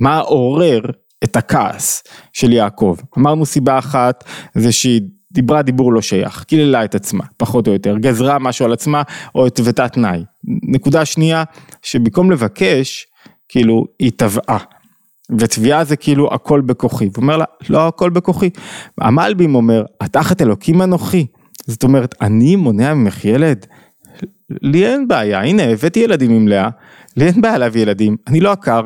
מה 0.00 0.18
עורר 0.18 0.80
את 1.24 1.36
הכעס 1.36 2.02
של 2.32 2.52
יעקב 2.52 2.96
אמרנו 3.18 3.46
סיבה 3.46 3.78
אחת 3.78 4.24
זה 4.54 4.72
שהיא 4.72 5.00
דיברה 5.32 5.62
דיבור 5.62 5.92
לא 5.92 6.02
שייך. 6.02 6.44
קיללה 6.44 6.84
את 6.84 6.94
עצמה 6.94 7.24
פחות 7.36 7.68
או 7.68 7.72
יותר. 7.72 7.98
גזרה 7.98 8.38
משהו 8.38 8.66
על 8.66 8.72
עצמה 8.72 9.02
או 9.34 9.46
התוותה 9.46 9.88
תנאי. 9.88 10.24
נקודה 10.44 11.04
שנייה 11.04 11.44
שבמקום 11.82 12.30
לבקש 12.30 13.06
כאילו 13.48 13.84
היא 13.98 14.10
טבעה. 14.16 14.58
ותביעה 15.38 15.84
זה 15.84 15.96
כאילו 15.96 16.34
הכל 16.34 16.60
בכוחי, 16.60 17.04
הוא 17.04 17.12
אומר 17.16 17.36
לה 17.36 17.44
לא 17.68 17.88
הכל 17.88 18.10
בכוחי, 18.10 18.50
המלבים 19.00 19.54
אומר 19.54 19.84
התחת 20.00 20.42
אלוקים 20.42 20.82
אנוכי, 20.82 21.26
זאת 21.66 21.82
אומרת 21.82 22.14
אני 22.20 22.56
מונע 22.56 22.94
ממך 22.94 23.24
ילד, 23.24 23.66
לי 24.50 24.86
אין 24.86 25.08
בעיה, 25.08 25.40
הנה 25.40 25.62
הבאתי 25.62 26.00
ילדים 26.00 26.30
עם 26.30 26.48
לאה, 26.48 26.68
לי 27.16 27.26
אין 27.26 27.40
בעיה 27.40 27.58
להביא 27.58 27.82
ילדים, 27.82 28.16
אני 28.26 28.40
לא 28.40 28.52
עקר, 28.52 28.82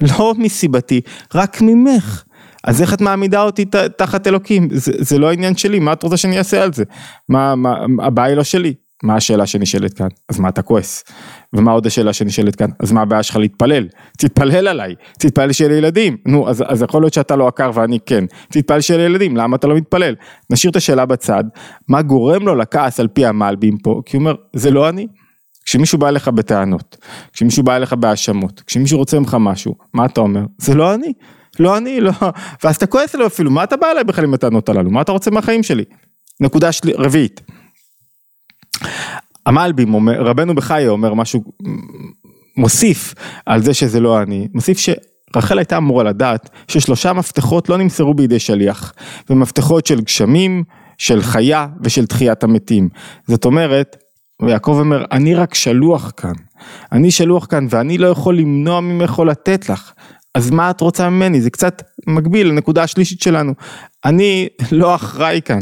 לא 0.00 0.34
מסיבתי, 0.38 1.00
רק 1.34 1.58
ממך. 1.60 2.24
אז 2.64 2.82
איך 2.82 2.94
את 2.94 3.00
מעמידה 3.00 3.42
אותי 3.42 3.64
תחת 3.96 4.26
אלוקים? 4.26 4.68
זה, 4.72 4.92
זה 4.98 5.18
לא 5.18 5.30
העניין 5.30 5.56
שלי, 5.56 5.78
מה 5.78 5.92
את 5.92 6.02
רוצה 6.02 6.16
שאני 6.16 6.38
אעשה 6.38 6.62
על 6.62 6.72
זה? 6.72 6.84
מה, 7.28 7.54
מה, 7.54 7.74
הבעיה 8.02 8.28
היא 8.28 8.36
לא 8.36 8.44
שלי. 8.44 8.74
מה 9.02 9.16
השאלה 9.16 9.46
שנשאלת 9.46 9.94
כאן? 9.94 10.08
אז 10.28 10.40
מה 10.40 10.48
אתה 10.48 10.62
כועס? 10.62 11.04
ומה 11.52 11.72
עוד 11.72 11.86
השאלה 11.86 12.12
שנשאלת 12.12 12.56
כאן? 12.56 12.70
אז 12.80 12.92
מה 12.92 13.02
הבעיה 13.02 13.22
שלך 13.22 13.36
להתפלל? 13.36 13.88
תתפלל 14.18 14.68
עליי, 14.68 14.94
תתפלל 15.18 15.52
שיהיה 15.52 15.70
לי 15.70 15.76
ילדים. 15.76 16.16
נו, 16.26 16.48
אז, 16.48 16.64
אז 16.66 16.82
יכול 16.82 17.02
להיות 17.02 17.12
שאתה 17.12 17.36
לא 17.36 17.48
עקר 17.48 17.70
ואני 17.74 17.98
כן. 18.06 18.24
תתפלל 18.48 18.80
שיהיה 18.80 18.98
לי 18.98 19.04
ילדים, 19.04 19.36
למה 19.36 19.56
אתה 19.56 19.66
לא 19.66 19.76
מתפלל? 19.76 20.14
נשאיר 20.50 20.70
את 20.70 20.76
השאלה 20.76 21.06
בצד, 21.06 21.44
מה 21.88 22.02
גורם 22.02 22.46
לו 22.46 22.54
לכעס 22.54 23.00
על 23.00 23.08
פי 23.08 23.26
המלבים 23.26 23.78
פה? 23.78 24.02
כי 24.06 24.16
הוא 24.16 24.20
אומר, 24.20 24.34
זה 24.52 24.70
לא 24.70 24.88
אני. 24.88 25.06
כשמישהו 25.64 25.98
בא 25.98 26.08
אליך 26.08 26.28
בטענות, 26.28 26.96
כשמישהו 27.32 27.62
בא 27.62 27.76
אליך 27.76 27.92
בהאשמות, 27.92 28.62
כשמישהו 28.66 28.98
רוצה 28.98 29.18
ממך 29.18 29.36
משהו, 29.40 29.74
מה 29.94 30.06
אתה 30.06 30.20
אומר? 30.20 30.44
זה 30.58 30.74
לא 30.74 30.94
אני. 30.94 31.12
לא 31.60 31.76
אני, 31.76 32.00
לא. 32.00 32.12
ואז 32.64 32.76
אתה 32.76 32.86
כועס 32.86 33.14
עליו 33.14 33.26
אפילו, 33.26 33.50
מה 33.50 33.64
אתה 33.64 33.76
בא 33.76 33.90
אליי 33.90 34.04
בכלל 34.04 34.24
עם 34.24 34.34
הטענות 34.34 34.68
הללו? 34.68 34.90
מה 34.90 35.02
אתה 35.02 35.12
רוצה 35.12 35.30
מהחיים 35.30 35.62
שלי? 35.62 35.84
נקודה 36.40 36.72
של... 36.72 36.90
רביעית. 36.98 37.40
המלבים 39.46 40.08
רבנו 40.08 40.54
בחייה 40.54 40.88
אומר 40.88 41.14
משהו, 41.14 41.44
מוסיף 42.56 43.14
על 43.46 43.62
זה 43.62 43.74
שזה 43.74 44.00
לא 44.00 44.22
אני, 44.22 44.48
מוסיף 44.54 44.78
שרחל 44.78 45.58
הייתה 45.58 45.76
אמורה 45.76 46.04
לדעת 46.04 46.50
ששלושה 46.68 47.12
מפתחות 47.12 47.68
לא 47.68 47.78
נמסרו 47.78 48.14
בידי 48.14 48.38
שליח, 48.38 48.92
ומפתחות 49.30 49.86
של 49.86 50.00
גשמים, 50.00 50.64
של 50.98 51.22
חיה 51.22 51.66
ושל 51.82 52.06
תחיית 52.06 52.44
המתים. 52.44 52.88
זאת 53.26 53.44
אומרת, 53.44 53.96
ויעקב 54.42 54.76
אומר, 54.80 55.04
אני 55.12 55.34
רק 55.34 55.54
שלוח 55.54 56.12
כאן, 56.16 56.32
אני 56.92 57.10
שלוח 57.10 57.46
כאן 57.46 57.66
ואני 57.70 57.98
לא 57.98 58.06
יכול 58.06 58.36
למנוע 58.36 58.80
ממך 58.80 59.18
או 59.18 59.24
לתת 59.24 59.68
לך. 59.68 59.92
אז 60.34 60.50
מה 60.50 60.70
את 60.70 60.80
רוצה 60.80 61.10
ממני? 61.10 61.40
זה 61.40 61.50
קצת 61.50 61.82
מקביל 62.06 62.48
לנקודה 62.48 62.82
השלישית 62.82 63.20
שלנו. 63.22 63.54
אני 64.04 64.48
לא 64.72 64.94
אחראי 64.94 65.40
כאן. 65.44 65.58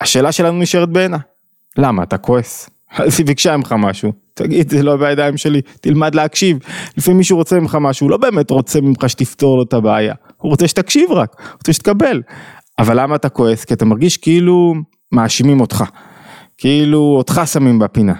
השאלה 0.00 0.32
שלנו 0.32 0.58
נשארת 0.58 0.88
בעינה. 0.88 1.18
למה 1.78 2.02
אתה 2.02 2.18
כועס? 2.18 2.70
אז 2.96 3.18
היא 3.18 3.26
ביקשה 3.26 3.56
ממך 3.56 3.74
משהו, 3.78 4.12
תגיד 4.34 4.70
זה 4.70 4.82
לא 4.82 4.96
בידיים 4.96 5.36
שלי, 5.36 5.60
תלמד 5.80 6.14
להקשיב, 6.14 6.58
לפעמים 6.96 7.18
מישהו 7.18 7.36
רוצה 7.36 7.60
ממך 7.60 7.78
משהו, 7.80 8.06
הוא 8.06 8.10
לא 8.10 8.16
באמת 8.16 8.50
רוצה 8.50 8.80
ממך 8.80 9.08
שתפתור 9.08 9.56
לו 9.56 9.62
את 9.62 9.72
הבעיה, 9.72 10.14
הוא 10.36 10.50
רוצה 10.50 10.68
שתקשיב 10.68 11.10
רק, 11.12 11.36
הוא 11.38 11.52
רוצה 11.52 11.72
שתקבל, 11.72 12.22
אבל 12.78 13.00
למה 13.00 13.16
אתה 13.16 13.28
כועס? 13.28 13.64
כי 13.64 13.74
אתה 13.74 13.84
מרגיש 13.84 14.16
כאילו 14.16 14.74
מאשימים 15.12 15.60
אותך, 15.60 15.84
כאילו 16.58 17.14
אותך 17.18 17.40
שמים 17.46 17.78
בפינה. 17.78 18.14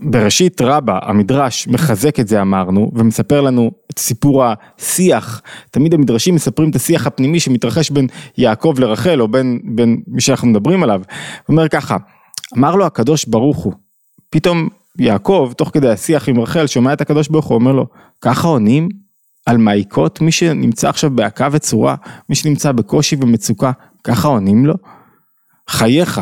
בראשית 0.00 0.60
רבה 0.60 0.98
המדרש 1.02 1.68
מחזק 1.68 2.20
את 2.20 2.28
זה 2.28 2.42
אמרנו 2.42 2.90
ומספר 2.94 3.40
לנו 3.40 3.70
את 3.90 3.98
סיפור 3.98 4.44
השיח, 4.44 5.42
תמיד 5.70 5.94
המדרשים 5.94 6.34
מספרים 6.34 6.70
את 6.70 6.76
השיח 6.76 7.06
הפנימי 7.06 7.40
שמתרחש 7.40 7.90
בין 7.90 8.06
יעקב 8.38 8.74
לרחל 8.78 9.20
או 9.20 9.28
בין, 9.28 9.60
בין 9.64 10.02
מי 10.06 10.20
שאנחנו 10.20 10.48
מדברים 10.48 10.82
עליו, 10.82 11.00
הוא 11.46 11.54
אומר 11.54 11.68
ככה, 11.68 11.96
אמר 12.58 12.76
לו 12.76 12.86
הקדוש 12.86 13.24
ברוך 13.24 13.56
הוא, 13.56 13.72
פתאום 14.30 14.68
יעקב 14.98 15.52
תוך 15.56 15.70
כדי 15.72 15.88
השיח 15.88 16.28
עם 16.28 16.40
רחל 16.40 16.66
שומע 16.66 16.92
את 16.92 17.00
הקדוש 17.00 17.28
ברוך 17.28 17.46
הוא 17.46 17.54
אומר 17.54 17.72
לו, 17.72 17.86
ככה 18.20 18.48
עונים? 18.48 18.88
על 19.46 19.56
מעיקות 19.56 20.20
מי 20.20 20.32
שנמצא 20.32 20.88
עכשיו 20.88 21.10
בהכה 21.10 21.48
וצורה, 21.52 21.94
מי 22.28 22.34
שנמצא 22.34 22.72
בקושי 22.72 23.16
ומצוקה, 23.20 23.72
ככה 24.04 24.28
עונים 24.28 24.66
לו? 24.66 24.74
חייך, 25.68 26.20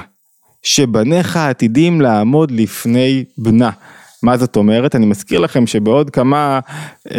שבניך 0.62 1.36
עתידים 1.36 2.00
לעמוד 2.00 2.50
לפני 2.50 3.24
בנה. 3.38 3.70
מה 4.22 4.36
זאת 4.36 4.56
אומרת? 4.56 4.96
אני 4.96 5.06
מזכיר 5.06 5.40
לכם 5.40 5.66
שבעוד 5.66 6.10
כמה 6.10 6.60
אה, 7.10 7.16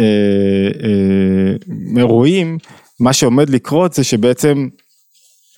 אה, 0.82 1.96
אירועים, 1.96 2.58
מה 3.00 3.12
שעומד 3.12 3.50
לקרות 3.50 3.92
זה 3.92 4.04
שבעצם 4.04 4.68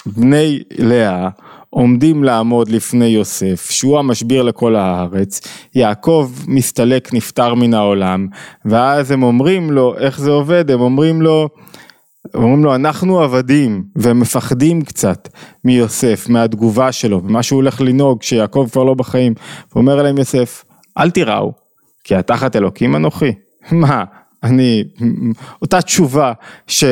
בני 0.07 0.63
לאה 0.79 1.29
עומדים 1.71 2.25
לעמוד 2.25 2.69
לפני 2.69 3.07
יוסף, 3.07 3.71
שהוא 3.71 3.99
המשביר 3.99 4.43
לכל 4.43 4.77
הארץ, 4.77 5.41
יעקב 5.75 6.31
מסתלק 6.47 7.15
נפטר 7.15 7.55
מן 7.55 7.75
העולם, 7.75 8.27
ואז 8.65 9.11
הם 9.11 9.23
אומרים 9.23 9.71
לו, 9.71 9.99
איך 9.99 10.21
זה 10.21 10.31
עובד? 10.31 10.71
הם 10.71 10.81
אומרים 10.81 11.23
לו, 11.23 11.49
אומרים 12.35 12.65
לו 12.65 12.75
אנחנו 12.75 13.21
עבדים 13.21 13.85
והם 13.97 14.21
מפחדים 14.21 14.83
קצת 14.83 15.29
מיוסף 15.65 16.29
מהתגובה 16.29 16.93
שלו 16.93 17.23
ומה 17.25 17.43
שהוא 17.43 17.57
הולך 17.57 17.81
לנהוג 17.81 18.21
כשיעקב 18.21 18.69
כבר 18.73 18.85
לא 18.85 18.95
בחיים. 18.95 19.35
ואומר 19.73 20.01
אליהם 20.01 20.19
יוסף 20.19 20.65
אל 20.99 21.11
תיראו 21.11 21.53
כי 22.05 22.15
התחת 22.15 22.57
אלוקים 22.57 22.97
אנוכי. 22.97 23.33
מה 23.73 24.05
אני 24.43 24.85
אותה 25.63 25.83
תשובה 25.83 26.33
ש, 26.67 26.85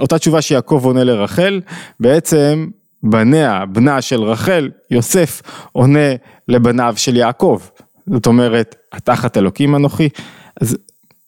אותה 0.00 0.18
תשובה 0.18 0.42
שיעקב 0.42 0.80
עונה 0.84 1.04
לרחל 1.04 1.60
בעצם 2.00 2.66
בניה 3.02 3.64
בנה 3.66 4.02
של 4.02 4.22
רחל 4.22 4.70
יוסף 4.90 5.42
עונה 5.72 6.08
לבניו 6.48 6.94
של 6.96 7.16
יעקב. 7.16 7.58
זאת 8.06 8.26
אומרת 8.26 8.76
התחת 8.92 9.36
אלוקים 9.36 9.74
אנוכי. 9.74 10.08
אז 10.60 10.76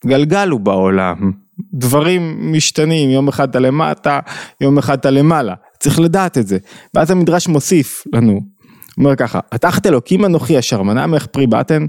גלגל 0.07 0.49
הוא 0.49 0.61
בעולם 0.61 1.33
דברים 1.75 2.53
משתנים, 2.53 3.11
יום 3.11 3.29
אחד 3.29 3.49
אתה 3.49 3.59
למטה, 3.59 4.21
יום 4.61 4.79
אחד 4.79 4.99
אתה 4.99 5.11
למעלה, 5.11 5.55
צריך 5.81 6.01
לדעת 6.01 6.39
את 6.39 6.47
זה. 6.47 6.59
ואז 6.95 7.11
המדרש 7.11 7.49
מוסיף 7.49 8.05
לנו, 8.13 8.41
אומר 8.99 9.17
ככה, 9.17 9.41
התחת 9.53 9.87
אלוקים 9.87 10.25
אנוכי 10.25 10.59
אשר 10.59 10.83
מנע 10.83 11.07
ממך 11.07 11.27
פרי 11.27 11.47
בטן, 11.47 11.87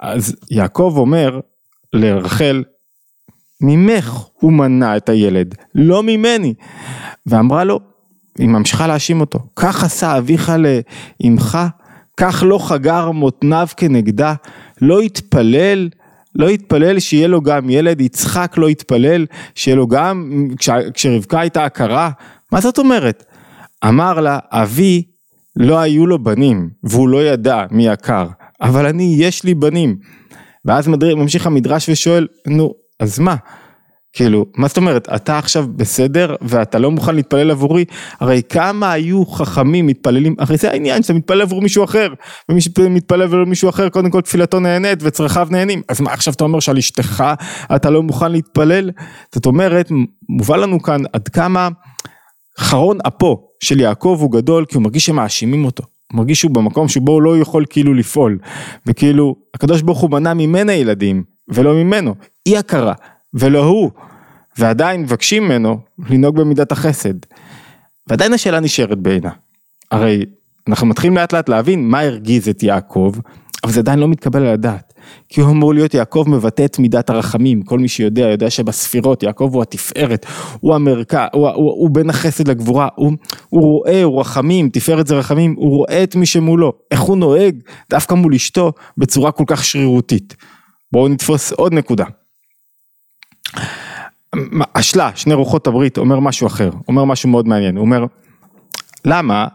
אז 0.00 0.36
יעקב 0.50 0.94
אומר 0.96 1.40
לרחל, 1.92 2.64
ממך 3.62 4.24
הוא 4.40 4.52
מנע 4.52 4.96
את 4.96 5.08
הילד, 5.08 5.54
לא 5.74 6.02
ממני. 6.02 6.54
ואמרה 7.26 7.64
לו, 7.64 7.80
היא 8.38 8.48
ממשיכה 8.48 8.86
להאשים 8.86 9.20
אותו, 9.20 9.38
כך 9.56 9.84
עשה 9.84 10.18
אביך 10.18 10.52
לאמך, 11.22 11.58
כך 12.16 12.44
לא 12.46 12.58
חגר 12.58 13.10
מותניו 13.10 13.68
כנגדה, 13.76 14.34
לא 14.80 15.00
התפלל 15.00 15.88
לא 16.34 16.48
התפלל 16.48 16.98
שיהיה 16.98 17.28
לו 17.28 17.40
גם 17.40 17.70
ילד, 17.70 18.00
יצחק 18.00 18.54
לא 18.56 18.68
התפלל 18.68 19.26
שיהיה 19.54 19.76
לו 19.76 19.86
גם, 19.86 20.46
כש, 20.58 20.70
כשרבקה 20.94 21.40
הייתה 21.40 21.64
עקרה, 21.64 22.10
מה 22.52 22.60
זאת 22.60 22.78
אומרת? 22.78 23.24
אמר 23.88 24.20
לה, 24.20 24.38
אבי 24.50 25.02
לא 25.56 25.78
היו 25.78 26.06
לו 26.06 26.18
בנים, 26.18 26.70
והוא 26.84 27.08
לא 27.08 27.24
ידע 27.24 27.64
מי 27.70 27.88
עקר, 27.88 28.26
אבל 28.62 28.86
אני, 28.86 29.14
יש 29.18 29.44
לי 29.44 29.54
בנים. 29.54 29.96
ואז 30.64 30.88
מדריך, 30.88 31.16
ממשיך 31.16 31.46
המדרש 31.46 31.88
ושואל, 31.88 32.26
נו, 32.46 32.74
אז 33.00 33.18
מה? 33.18 33.36
כאילו, 34.12 34.46
מה 34.56 34.68
זאת 34.68 34.76
אומרת, 34.76 35.08
אתה 35.14 35.38
עכשיו 35.38 35.66
בסדר 35.76 36.34
ואתה 36.42 36.78
לא 36.78 36.90
מוכן 36.90 37.14
להתפלל 37.14 37.50
עבורי? 37.50 37.84
הרי 38.20 38.42
כמה 38.48 38.92
היו 38.92 39.26
חכמים 39.26 39.86
מתפללים, 39.86 40.34
הרי 40.38 40.56
זה 40.56 40.70
העניין 40.70 41.02
שאתה 41.02 41.14
מתפלל 41.14 41.42
עבור 41.42 41.62
מישהו 41.62 41.84
אחר, 41.84 42.08
ומי 42.48 42.60
שמתפלל 42.60 43.22
עבור 43.22 43.44
מישהו 43.44 43.68
אחר, 43.68 43.88
קודם 43.88 44.10
כל 44.10 44.20
תפילתו 44.20 44.60
נהנית 44.60 44.98
וצרכיו 45.02 45.48
נהנים, 45.50 45.82
אז 45.88 46.00
מה 46.00 46.12
עכשיו 46.12 46.34
אתה 46.34 46.44
אומר 46.44 46.60
שעל 46.60 46.78
אשתך 46.78 47.24
אתה 47.76 47.90
לא 47.90 48.02
מוכן 48.02 48.32
להתפלל? 48.32 48.90
זאת 49.34 49.46
אומרת, 49.46 49.88
מובא 50.28 50.56
לנו 50.56 50.82
כאן 50.82 51.00
עד 51.12 51.28
כמה 51.28 51.68
חרון 52.58 52.98
אפו 53.06 53.42
של 53.62 53.80
יעקב 53.80 54.18
הוא 54.20 54.32
גדול, 54.32 54.64
כי 54.64 54.74
הוא 54.74 54.82
מרגיש 54.82 55.06
שמאשימים 55.06 55.64
אותו. 55.64 55.82
הוא 56.12 56.18
מרגיש 56.18 56.40
שהוא 56.40 56.50
במקום 56.50 56.88
שבו 56.88 57.12
הוא 57.12 57.22
לא 57.22 57.38
יכול 57.38 57.64
כאילו 57.70 57.94
לפעול, 57.94 58.38
וכאילו 58.86 59.36
הקדוש 59.54 59.82
ברוך 59.82 60.00
הוא 60.00 60.10
מנע 60.10 60.34
ממנה 60.34 60.72
ילדים, 60.72 61.22
ולא 61.48 61.74
ממנו, 61.74 62.14
אי 62.46 62.58
הכרה, 62.58 62.94
ולא 63.34 63.64
הוא, 63.64 63.90
ועדיין 64.58 65.02
מבקשים 65.02 65.44
ממנו 65.44 65.78
לנהוג 66.10 66.36
במידת 66.36 66.72
החסד. 66.72 67.14
ועדיין 68.06 68.32
השאלה 68.32 68.60
נשארת 68.60 68.98
בעינה, 68.98 69.30
הרי 69.90 70.24
אנחנו 70.68 70.86
מתחילים 70.86 71.16
לאט 71.16 71.32
לאט 71.32 71.48
להבין 71.48 71.88
מה 71.88 72.00
הרגיז 72.00 72.48
את 72.48 72.62
יעקב, 72.62 73.12
אבל 73.64 73.72
זה 73.72 73.80
עדיין 73.80 73.98
לא 73.98 74.08
מתקבל 74.08 74.42
על 74.42 74.52
הדעת. 74.52 74.92
כי 75.28 75.40
הוא 75.40 75.50
אמור 75.50 75.74
להיות 75.74 75.94
יעקב 75.94 76.24
מבטא 76.28 76.64
את 76.64 76.78
מידת 76.78 77.10
הרחמים, 77.10 77.62
כל 77.62 77.78
מי 77.78 77.88
שיודע, 77.88 78.22
יודע 78.22 78.50
שבספירות 78.50 79.22
יעקב 79.22 79.50
הוא 79.52 79.62
התפארת, 79.62 80.26
הוא 80.60 80.74
המרכז, 80.74 81.26
הוא, 81.32 81.48
הוא, 81.48 81.54
הוא 81.54 81.72
הוא 81.72 81.90
בין 81.90 82.10
החסד 82.10 82.48
לגבורה, 82.48 82.88
הוא, 82.94 83.12
הוא 83.48 83.62
רואה, 83.62 84.02
הוא 84.02 84.20
רחמים, 84.20 84.68
תפארת 84.68 85.06
זה 85.06 85.14
רחמים, 85.14 85.54
הוא 85.58 85.76
רואה 85.76 86.02
את 86.02 86.14
מי 86.14 86.26
שמולו, 86.26 86.72
איך 86.90 87.00
הוא 87.00 87.16
נוהג 87.16 87.60
דווקא 87.90 88.14
מול 88.14 88.34
אשתו 88.34 88.72
בצורה 88.98 89.32
כל 89.32 89.44
כך 89.46 89.64
שרירותית. 89.64 90.36
בואו 90.92 91.08
נתפוס 91.08 91.52
עוד 91.52 91.74
נקודה. 91.74 92.04
השלה, 94.74 95.10
שני 95.14 95.34
רוחות 95.34 95.66
הברית, 95.66 95.98
אומר 95.98 96.20
משהו 96.20 96.46
אחר, 96.46 96.70
אומר 96.88 97.04
משהו 97.04 97.28
מאוד 97.28 97.48
מעניין, 97.48 97.76
הוא 97.76 97.84
אומר, 97.84 98.04
למה 99.04 99.46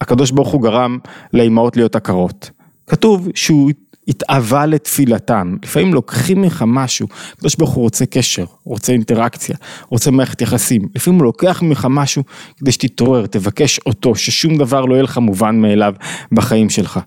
הקדוש 0.00 0.30
ברוך 0.30 0.48
הוא 0.48 0.62
גרם 0.62 0.98
לאימהות 1.32 1.76
להיות 1.76 1.96
עקרות? 1.96 2.50
כתוב 2.86 3.28
שהוא 3.34 3.70
התאווה 4.08 4.66
לתפילתם, 4.66 5.56
לפעמים 5.62 5.94
לוקחים 5.94 6.42
ממך 6.42 6.64
משהו, 6.66 7.08
הקדוש 7.32 7.56
ברוך 7.56 7.70
הוא 7.70 7.82
רוצה 7.82 8.06
קשר, 8.06 8.44
רוצה 8.64 8.92
אינטראקציה, 8.92 9.56
רוצה 9.88 10.10
מערכת 10.10 10.40
יחסים, 10.40 10.88
לפעמים 10.94 11.20
הוא 11.20 11.26
לוקח 11.26 11.62
ממך 11.62 11.86
משהו 11.90 12.22
כדי 12.56 12.72
שתתעורר, 12.72 13.26
תבקש 13.26 13.80
אותו, 13.86 14.14
ששום 14.14 14.58
דבר 14.58 14.84
לא 14.84 14.94
יהיה 14.94 15.02
לך 15.02 15.18
מובן 15.18 15.60
מאליו 15.60 15.94
בחיים 16.32 16.70
שלך. 16.70 17.00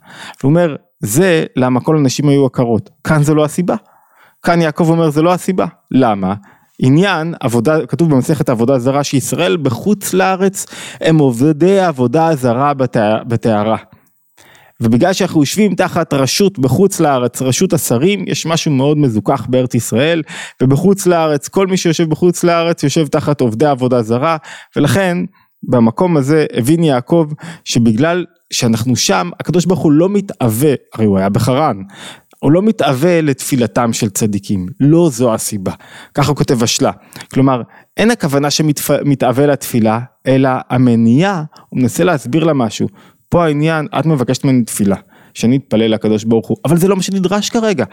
הוא 0.43 0.49
אומר, 0.49 0.75
זה 0.99 1.45
למה 1.55 1.79
כל 1.79 1.97
הנשים 1.97 2.29
היו 2.29 2.45
עקרות, 2.45 2.89
כאן 3.03 3.23
זה 3.23 3.33
לא 3.33 3.45
הסיבה. 3.45 3.75
כאן 4.45 4.61
יעקב 4.61 4.89
אומר 4.89 5.09
זה 5.09 5.21
לא 5.21 5.33
הסיבה, 5.33 5.65
למה? 5.91 6.33
עניין 6.79 7.33
עבודה, 7.39 7.85
כתוב 7.85 8.09
במסכת 8.09 8.49
עבודה 8.49 8.79
זרה 8.79 9.03
שישראל 9.03 9.57
בחוץ 9.57 10.13
לארץ 10.13 10.65
הם 11.01 11.17
עובדי 11.17 11.79
עבודה 11.79 12.35
זרה 12.35 12.73
בטהרה. 13.27 13.77
ובגלל 14.81 15.13
שאנחנו 15.13 15.39
יושבים 15.39 15.75
תחת 15.75 16.13
רשות 16.13 16.59
בחוץ 16.59 16.99
לארץ, 16.99 17.41
רשות 17.41 17.73
השרים, 17.73 18.25
יש 18.27 18.45
משהו 18.45 18.71
מאוד 18.71 18.97
מזוכח 18.97 19.45
בארץ 19.49 19.75
ישראל, 19.75 20.21
ובחוץ 20.63 21.07
לארץ, 21.07 21.47
כל 21.47 21.67
מי 21.67 21.77
שיושב 21.77 22.09
בחוץ 22.09 22.43
לארץ 22.43 22.83
יושב 22.83 23.07
תחת 23.07 23.41
עובדי 23.41 23.65
עבודה 23.65 24.01
זרה, 24.01 24.37
ולכן 24.75 25.17
במקום 25.63 26.17
הזה 26.17 26.45
הבין 26.53 26.83
יעקב 26.83 27.27
שבגלל 27.65 28.25
שאנחנו 28.53 28.95
שם, 28.95 29.29
הקדוש 29.39 29.65
ברוך 29.65 29.79
הוא 29.79 29.91
לא 29.91 30.09
מתאווה, 30.09 30.73
הרי 30.93 31.05
הוא 31.05 31.17
היה 31.17 31.29
בחרן, 31.29 31.81
הוא 32.43 32.51
לא 32.51 32.61
מתאווה 32.61 33.21
לתפילתם 33.21 33.93
של 33.93 34.09
צדיקים, 34.09 34.65
לא 34.79 35.09
זו 35.09 35.33
הסיבה, 35.33 35.71
ככה 36.13 36.33
כותב 36.33 36.63
השלה, 36.63 36.91
כלומר 37.33 37.61
אין 37.97 38.11
הכוונה 38.11 38.51
שמתאווה 38.51 39.45
לתפילה, 39.45 39.99
אלא 40.27 40.49
המניעה, 40.69 41.43
הוא 41.69 41.79
מנסה 41.79 42.03
להסביר 42.03 42.43
לה 42.43 42.53
משהו, 42.53 42.87
פה 43.29 43.45
העניין, 43.45 43.87
את 43.99 44.05
מבקשת 44.05 44.43
ממני 44.43 44.63
תפילה, 44.63 44.95
שאני 45.33 45.57
אתפלל 45.57 45.87
לקדוש 45.93 46.23
ברוך 46.23 46.47
הוא, 46.47 46.57
אבל 46.65 46.77
זה 46.77 46.87
לא 46.87 46.95
מה 46.95 47.01
שנדרש 47.01 47.49
כרגע. 47.49 47.85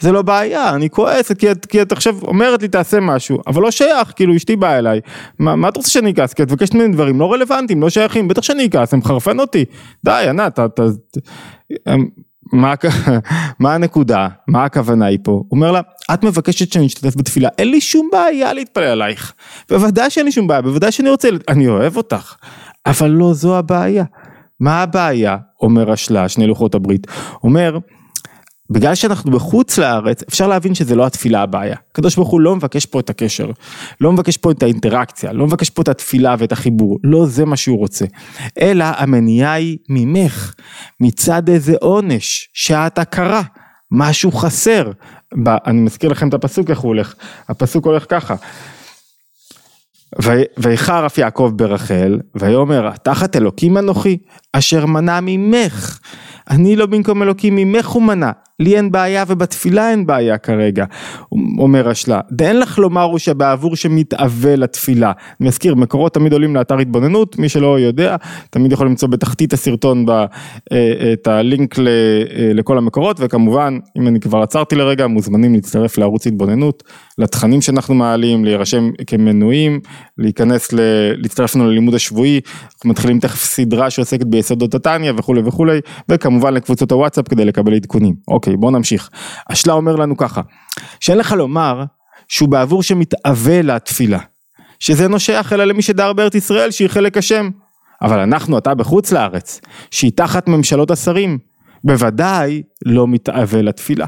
זה 0.00 0.12
לא 0.12 0.22
בעיה, 0.22 0.74
אני 0.74 0.90
כועסת 0.90 1.38
כי 1.38 1.50
את, 1.52 1.66
כי 1.66 1.82
את 1.82 1.92
עכשיו 1.92 2.16
אומרת 2.22 2.62
לי 2.62 2.68
תעשה 2.68 3.00
משהו, 3.00 3.38
אבל 3.46 3.62
לא 3.62 3.70
שייך, 3.70 4.12
כאילו 4.16 4.36
אשתי 4.36 4.56
באה 4.56 4.78
אליי, 4.78 5.00
מה, 5.38 5.56
מה 5.56 5.68
את 5.68 5.76
רוצה 5.76 5.90
שאני 5.90 6.10
אכעס? 6.10 6.32
כי 6.32 6.42
את 6.42 6.50
מבקשת 6.50 6.74
ממני 6.74 6.92
דברים 6.92 7.20
לא 7.20 7.32
רלוונטיים, 7.32 7.82
לא 7.82 7.90
שייכים, 7.90 8.28
בטח 8.28 8.42
שאני 8.42 8.66
אכעס, 8.66 8.92
הם 8.94 8.98
מחרפן 8.98 9.40
אותי. 9.40 9.64
די, 10.04 10.26
ענת. 10.28 10.58
מה, 12.52 12.74
מה 13.60 13.74
הנקודה? 13.74 14.28
מה 14.48 14.64
הכוונה 14.64 15.06
היא 15.06 15.18
פה? 15.22 15.30
הוא 15.30 15.46
אומר 15.50 15.72
לה, 15.72 15.80
את 16.14 16.24
מבקשת 16.24 16.72
שאני 16.72 16.86
אשתתף 16.86 17.16
בתפילה, 17.16 17.48
אין 17.58 17.70
לי 17.70 17.80
שום 17.80 18.08
בעיה 18.12 18.52
להתפלל 18.52 18.84
עלייך. 18.84 19.32
בוודאי 19.70 20.10
שאין 20.10 20.26
לי 20.26 20.32
שום 20.32 20.46
בעיה, 20.46 20.62
בוודאי 20.62 20.92
שאני 20.92 21.10
רוצה, 21.10 21.28
אני 21.48 21.68
אוהב 21.68 21.96
אותך, 21.96 22.34
אבל 22.86 23.10
לא 23.10 23.34
זו 23.34 23.58
הבעיה. 23.58 24.04
מה 24.60 24.82
הבעיה, 24.82 25.36
אומר 25.62 25.92
השלה, 25.92 26.28
שני 26.28 26.46
לוחות 26.46 26.74
הברית, 26.74 27.06
אומר, 27.44 27.78
בגלל 28.70 28.94
שאנחנו 28.94 29.30
בחוץ 29.30 29.78
לארץ, 29.78 30.22
אפשר 30.28 30.48
להבין 30.48 30.74
שזה 30.74 30.94
לא 30.94 31.06
התפילה 31.06 31.42
הבעיה. 31.42 31.76
הקדוש 31.90 32.16
ברוך 32.16 32.28
הוא 32.28 32.40
לא 32.40 32.56
מבקש 32.56 32.86
פה 32.86 33.00
את 33.00 33.10
הקשר, 33.10 33.50
לא 34.00 34.12
מבקש 34.12 34.36
פה 34.36 34.50
את 34.50 34.62
האינטראקציה, 34.62 35.32
לא 35.32 35.46
מבקש 35.46 35.70
פה 35.70 35.82
את 35.82 35.88
התפילה 35.88 36.34
ואת 36.38 36.52
החיבור, 36.52 36.98
לא 37.04 37.26
זה 37.26 37.44
מה 37.44 37.56
שהוא 37.56 37.78
רוצה. 37.78 38.04
אלא 38.60 38.84
המניעה 38.96 39.52
היא 39.52 39.78
ממך, 39.88 40.54
מצד 41.00 41.48
איזה 41.48 41.74
עונש 41.80 42.48
שאת 42.54 42.98
הכרה, 42.98 43.42
משהו 43.90 44.32
חסר. 44.32 44.90
אני 45.66 45.80
מזכיר 45.80 46.10
לכם 46.10 46.28
את 46.28 46.34
הפסוק 46.34 46.70
איך 46.70 46.78
הוא 46.78 46.88
הולך, 46.88 47.14
הפסוק 47.48 47.86
הולך 47.86 48.04
ככה. 48.08 48.34
ויחר 50.58 51.06
אף 51.06 51.18
יעקב 51.18 51.52
ברחל, 51.56 52.18
ויאמר 52.34 52.90
תחת 52.96 53.36
אלוקים 53.36 53.78
אנוכי, 53.78 54.18
אשר 54.52 54.86
מנע 54.86 55.18
ממך, 55.22 55.98
אני 56.50 56.76
לא 56.76 56.86
במקום 56.86 57.22
אלוקים 57.22 57.56
ממך 57.56 57.86
הוא 57.86 58.02
מנע, 58.02 58.30
לי 58.60 58.76
אין 58.76 58.92
בעיה 58.92 59.24
ובתפילה 59.28 59.90
אין 59.90 60.06
בעיה 60.06 60.38
כרגע, 60.38 60.84
אומר 61.58 61.88
השלה. 61.88 62.20
דאין 62.32 62.58
לך 62.60 62.78
לומר 62.78 63.02
הוא 63.02 63.18
שבעבור 63.18 63.76
שמתאווה 63.76 64.56
לתפילה. 64.56 65.12
אני 65.40 65.48
מזכיר, 65.48 65.74
מקורות 65.74 66.14
תמיד 66.14 66.32
עולים 66.32 66.56
לאתר 66.56 66.78
התבוננות, 66.78 67.38
מי 67.38 67.48
שלא 67.48 67.80
יודע, 67.80 68.16
תמיד 68.50 68.72
יכול 68.72 68.86
למצוא 68.86 69.08
בתחתית 69.08 69.52
הסרטון 69.52 70.06
ב, 70.06 70.10
אה, 70.10 70.26
את 71.12 71.26
הלינק 71.26 71.78
ל, 71.78 71.88
אה, 71.88 72.50
לכל 72.54 72.78
המקורות, 72.78 73.16
וכמובן, 73.20 73.78
אם 73.98 74.08
אני 74.08 74.20
כבר 74.20 74.42
עצרתי 74.42 74.76
לרגע, 74.76 75.06
מוזמנים 75.06 75.54
להצטרף 75.54 75.98
לערוץ 75.98 76.26
התבוננות, 76.26 76.82
לתכנים 77.18 77.62
שאנחנו 77.62 77.94
מעלים, 77.94 78.44
להירשם 78.44 78.90
כמנויים, 79.06 79.80
להיכנס, 80.18 80.72
ל, 80.72 80.80
להצטרף 81.16 81.54
לנו 81.54 81.70
ללימוד 81.70 81.94
השבועי, 81.94 82.40
אנחנו 82.74 82.90
מתחילים 82.90 83.20
תכף 83.20 83.44
סדרה 83.44 83.90
שעוסקת 83.90 84.26
ביסודות 84.26 84.74
התניא 84.74 85.12
וכולי 85.16 85.40
וכולי, 85.44 85.80
וכמובן 86.08 86.54
לקבוצות 86.54 86.92
הוואטסאפ 86.92 87.28
כדי 87.28 87.44
לקבל 87.44 87.74
עדכונים. 87.74 88.14
אוקיי, 88.28 88.56
בוא 88.56 88.70
נמשיך. 88.70 89.10
השלה 89.50 89.72
אומר 89.72 89.96
לנו 89.96 90.16
ככה, 90.16 90.40
שאין 91.00 91.18
לך 91.18 91.32
לומר 91.32 91.84
שהוא 92.28 92.48
בעבור 92.48 92.82
שמתאווה 92.82 93.62
לתפילה, 93.62 94.18
שזה 94.78 95.08
נושך 95.08 95.50
אלא 95.54 95.64
למי 95.64 95.82
שדר 95.82 96.12
בארץ 96.12 96.34
ישראל 96.34 96.70
שהיא 96.70 96.88
חלק 96.88 97.16
השם. 97.16 97.50
אבל 98.02 98.18
אנחנו, 98.18 98.58
אתה 98.58 98.74
בחוץ 98.74 99.12
לארץ, 99.12 99.60
שהיא 99.90 100.12
תחת 100.14 100.48
ממשלות 100.48 100.90
השרים, 100.90 101.38
בוודאי 101.84 102.62
לא 102.84 103.08
מתאווה 103.08 103.62
לתפילה. 103.62 104.06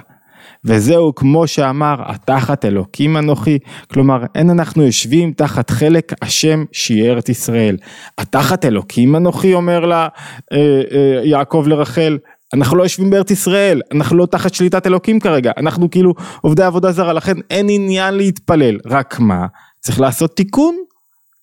וזהו 0.69 1.15
כמו 1.15 1.47
שאמר, 1.47 1.95
התחת 2.07 2.65
אלוקים 2.65 3.17
אנוכי, 3.17 3.59
כלומר 3.93 4.23
אין 4.35 4.51
אנחנו 4.51 4.83
יושבים 4.83 5.33
תחת 5.33 5.71
חלק 5.71 6.13
השם 6.23 6.65
שהיא 6.73 7.11
ארץ 7.11 7.29
ישראל. 7.29 7.77
התחת 8.19 8.65
אלוקים 8.65 9.17
אנוכי 9.17 9.55
אומר 9.55 9.81
לה 9.81 10.09
אה, 10.53 10.59
אה, 10.93 11.21
יעקב 11.25 11.65
לרחל, 11.67 12.19
אנחנו 12.55 12.77
לא 12.77 12.83
יושבים 12.83 13.11
בארץ 13.11 13.31
ישראל, 13.31 13.81
אנחנו 13.93 14.17
לא 14.17 14.27
תחת 14.27 14.55
שליטת 14.55 14.87
אלוקים 14.87 15.21
כרגע, 15.21 15.53
אנחנו 15.57 15.91
כאילו 15.91 16.15
עובדי 16.41 16.63
עבודה 16.63 16.93
זרה, 16.93 17.13
לכן 17.13 17.37
אין 17.51 17.67
עניין 17.71 18.15
להתפלל, 18.15 18.79
רק 18.87 19.21
מה, 19.21 19.47
צריך 19.81 20.01
לעשות 20.01 20.37
תיקון 20.37 20.77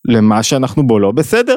למה 0.05 0.43
שאנחנו 0.43 0.87
בו 0.87 0.99
לא 0.99 1.11
בסדר. 1.11 1.55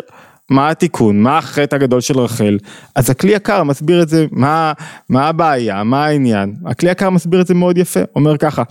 מה 0.51 0.71
התיקון, 0.71 1.23
מה 1.23 1.39
החטא 1.39 1.77
הגדול 1.77 2.01
של 2.01 2.19
רחל, 2.19 2.59
אז 2.95 3.11
הכלי 3.11 3.33
יקר 3.33 3.63
מסביר 3.63 4.03
את 4.03 4.09
זה, 4.09 4.27
מה, 4.31 4.73
מה 5.09 5.29
הבעיה, 5.29 5.85
מה 5.85 6.05
העניין, 6.05 6.55
הכלי 6.67 6.91
יקר 6.91 7.11
מסביר 7.11 7.41
את 7.41 7.47
זה 7.47 7.55
מאוד 7.55 7.79
יפה, 7.79 8.01
אומר 8.17 8.37
ככה, 8.37 8.63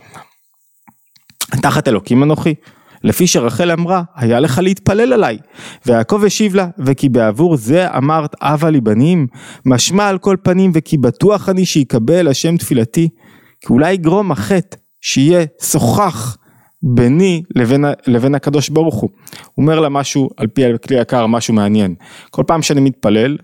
תחת 1.61 1.87
אלוקים 1.87 2.23
אנוכי, 2.23 2.55
לפי 3.03 3.27
שרחל 3.27 3.71
אמרה, 3.71 4.03
היה 4.15 4.39
לך 4.39 4.59
להתפלל 4.63 5.13
עליי. 5.13 5.37
ויעקב 5.85 6.23
השיב 6.25 6.55
לה, 6.55 6.67
וכי 6.79 7.09
בעבור 7.09 7.57
זה 7.57 7.97
אמרת 7.97 8.35
אבה 8.41 8.69
לי 8.69 8.81
בנים, 8.81 9.27
משמע 9.65 10.07
על 10.07 10.17
כל 10.17 10.35
פנים 10.43 10.71
וכי 10.73 10.97
בטוח 10.97 11.49
אני 11.49 11.65
שיקבל 11.65 12.27
השם 12.27 12.57
תפילתי, 12.57 13.09
כי 13.61 13.73
אולי 13.73 13.93
יגרום 13.93 14.31
החטא 14.31 14.77
שיהיה 15.01 15.45
שוחח 15.61 16.37
ביני 16.95 17.43
לבין, 17.55 17.85
לבין 18.07 18.35
הקדוש 18.35 18.69
ברוך 18.69 18.95
הוא. 18.95 19.09
הוא 19.53 19.63
אומר 19.63 19.79
לה 19.79 19.89
משהו, 19.89 20.29
על 20.37 20.47
פי 20.47 20.65
הכלי 20.65 21.01
יקר, 21.01 21.27
משהו 21.27 21.53
מעניין. 21.53 21.95
כל 22.29 22.43
פעם 22.47 22.61
שאני 22.61 22.81
מתפלל, 22.81 23.37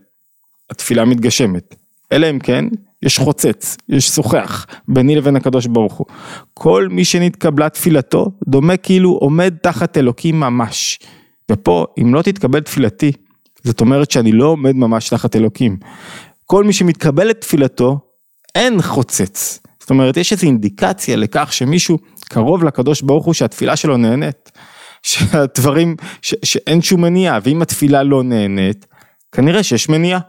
התפילה 0.69 1.05
מתגשמת. 1.05 1.75
אלא 2.11 2.29
אם 2.29 2.39
כן, 2.39 2.65
יש 3.03 3.19
חוצץ, 3.19 3.77
יש 3.89 4.07
שוחח 4.07 4.65
ביני 4.87 5.15
לבין 5.15 5.35
הקדוש 5.35 5.65
ברוך 5.67 5.93
הוא. 5.93 6.07
כל 6.53 6.87
מי 6.91 7.05
שנתקבלה 7.05 7.69
תפילתו, 7.69 8.31
דומה 8.47 8.77
כאילו 8.77 9.11
עומד 9.11 9.53
תחת 9.61 9.97
אלוקים 9.97 10.39
ממש. 10.39 10.99
ופה, 11.51 11.85
אם 12.01 12.15
לא 12.15 12.21
תתקבל 12.21 12.59
תפילתי, 12.59 13.11
זאת 13.63 13.81
אומרת 13.81 14.11
שאני 14.11 14.31
לא 14.31 14.45
עומד 14.45 14.75
ממש 14.75 15.09
תחת 15.09 15.35
אלוקים. 15.35 15.77
כל 16.45 16.63
מי 16.63 16.73
שמתקבל 16.73 17.29
את 17.29 17.41
תפילתו, 17.41 17.99
אין 18.55 18.81
חוצץ. 18.81 19.59
זאת 19.79 19.89
אומרת, 19.89 20.17
יש 20.17 20.31
איזו 20.31 20.47
אינדיקציה 20.47 21.15
לכך 21.15 21.53
שמישהו 21.53 21.97
קרוב 22.33 22.63
לקדוש 22.63 23.01
ברוך 23.01 23.25
הוא 23.25 23.33
שהתפילה 23.33 23.75
שלו 23.75 23.97
נהנית. 23.97 24.51
שהדברים, 25.03 25.95
ש, 26.21 26.35
שאין 26.43 26.81
שום 26.81 27.01
מניעה, 27.01 27.39
ואם 27.43 27.61
התפילה 27.61 28.03
לא 28.03 28.23
נהנית, 28.23 28.85
כנראה 29.31 29.63
שיש 29.63 29.89
מניעה. 29.89 30.19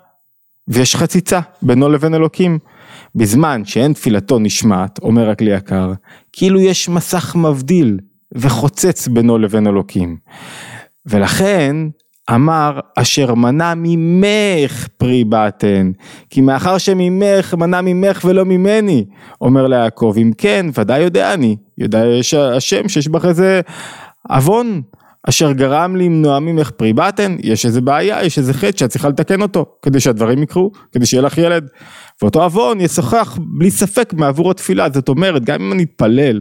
ויש 0.68 0.96
חציצה 0.96 1.40
בינו 1.62 1.88
לבין 1.88 2.14
אלוקים. 2.14 2.58
בזמן 3.14 3.64
שאין 3.64 3.92
תפילתו 3.92 4.38
נשמעת, 4.38 4.98
אומר 4.98 5.30
הכלי 5.30 5.50
יקר, 5.50 5.92
כאילו 6.32 6.60
יש 6.60 6.88
מסך 6.88 7.36
מבדיל 7.36 7.98
וחוצץ 8.32 9.08
בינו 9.08 9.38
לבין 9.38 9.66
אלוקים. 9.66 10.16
ולכן 11.06 11.76
אמר 12.30 12.80
אשר 12.96 13.34
מנע 13.34 13.72
ממך 13.76 14.88
פרי 14.96 15.24
באתן 15.24 15.90
כי 16.30 16.40
מאחר 16.40 16.78
שממך 16.78 17.54
מנע 17.54 17.80
ממך 17.80 18.24
ולא 18.24 18.44
ממני 18.44 19.04
אומר 19.40 19.66
ליעקב 19.66 20.14
אם 20.16 20.32
כן 20.38 20.66
ודאי 20.78 21.00
יודע 21.00 21.34
אני 21.34 21.56
יודע 21.78 22.06
יש 22.06 22.34
השם 22.34 22.88
שיש 22.88 23.08
בך 23.08 23.24
איזה 23.24 23.60
עוון 24.28 24.82
אשר 25.28 25.52
גרם 25.52 25.96
למנוע 25.96 26.38
ממך 26.38 26.70
פרי 26.70 26.92
באתן 26.92 27.36
יש 27.42 27.66
איזה 27.66 27.80
בעיה 27.80 28.24
יש 28.24 28.38
איזה 28.38 28.54
חטא 28.54 28.78
שאת 28.78 28.90
צריכה 28.90 29.08
לתקן 29.08 29.42
אותו 29.42 29.66
כדי 29.82 30.00
שהדברים 30.00 30.42
יקרו 30.42 30.70
כדי 30.92 31.06
שיהיה 31.06 31.22
לך 31.22 31.38
ילד. 31.38 31.68
ואותו 32.22 32.42
עוון 32.42 32.80
ישוחח 32.80 33.38
בלי 33.58 33.70
ספק 33.70 34.12
מעבור 34.12 34.50
התפילה 34.50 34.88
זאת 34.90 35.08
אומרת 35.08 35.44
גם 35.44 35.62
אם 35.62 35.72
אני 35.72 35.82
אתפלל 35.82 36.40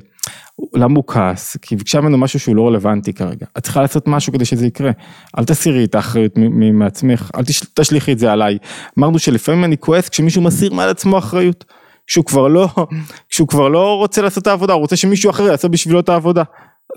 למה 0.73 0.95
הוא 0.95 1.03
כעס? 1.07 1.57
כי 1.61 1.75
ביקשה 1.75 2.01
ממנו 2.01 2.17
משהו 2.17 2.39
שהוא 2.39 2.55
לא 2.55 2.67
רלוונטי 2.67 3.13
כרגע. 3.13 3.45
את 3.57 3.63
צריכה 3.63 3.81
לעשות 3.81 4.07
משהו 4.07 4.33
כדי 4.33 4.45
שזה 4.45 4.67
יקרה. 4.67 4.91
אל 5.37 5.45
תסירי 5.45 5.83
את 5.83 5.95
האחריות 5.95 6.31
מעצמך, 6.73 7.31
אל 7.35 7.43
תשליכי 7.73 8.11
את 8.11 8.19
זה 8.19 8.31
עליי. 8.31 8.57
אמרנו 8.99 9.19
שלפעמים 9.19 9.63
אני 9.63 9.77
כועס 9.77 10.09
כשמישהו 10.09 10.41
מסיר 10.41 10.73
מעל 10.73 10.89
עצמו 10.89 11.17
אחריות. 11.17 11.65
כשהוא 12.07 12.25
כבר 12.25 12.47
לא, 12.47 12.67
כשהוא 13.29 13.47
כבר 13.47 13.69
לא 13.69 13.97
רוצה 13.97 14.21
לעשות 14.21 14.41
את 14.41 14.47
העבודה, 14.47 14.73
הוא 14.73 14.81
רוצה 14.81 14.95
שמישהו 14.95 15.29
אחר 15.29 15.43
יעשה 15.43 15.67
בשבילו 15.67 15.99
את 15.99 16.09
העבודה. 16.09 16.43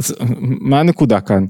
אז 0.01 0.15
מה 0.61 0.81
הנקודה 0.81 1.21
כאן? 1.21 1.45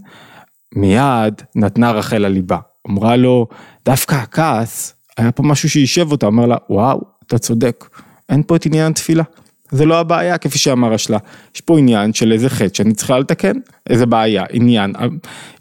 מיד 0.74 1.42
נתנה 1.54 1.90
רחל 1.90 2.24
הליבה. 2.24 2.58
אמרה 2.90 3.16
לו, 3.16 3.46
דווקא 3.84 4.14
הכעס, 4.14 4.94
היה 5.18 5.32
פה 5.32 5.42
משהו 5.42 5.70
שיישב 5.70 6.12
אותה, 6.12 6.26
אמר 6.26 6.46
לה, 6.46 6.56
וואו, 6.70 7.00
אתה 7.26 7.38
צודק, 7.38 7.84
אין 8.28 8.42
פה 8.46 8.56
את 8.56 8.66
עניין 8.66 8.90
התפילה. 8.90 9.22
זה 9.70 9.84
לא 9.84 10.00
הבעיה 10.00 10.38
כפי 10.38 10.58
שאמר 10.58 10.94
השלה, 10.94 11.18
יש 11.54 11.60
פה 11.60 11.78
עניין 11.78 12.12
של 12.12 12.32
איזה 12.32 12.48
חטא 12.48 12.74
שאני 12.74 12.94
צריכה 12.94 13.18
לתקן, 13.18 13.56
איזה 13.90 14.06
בעיה, 14.06 14.44
עניין, 14.50 14.92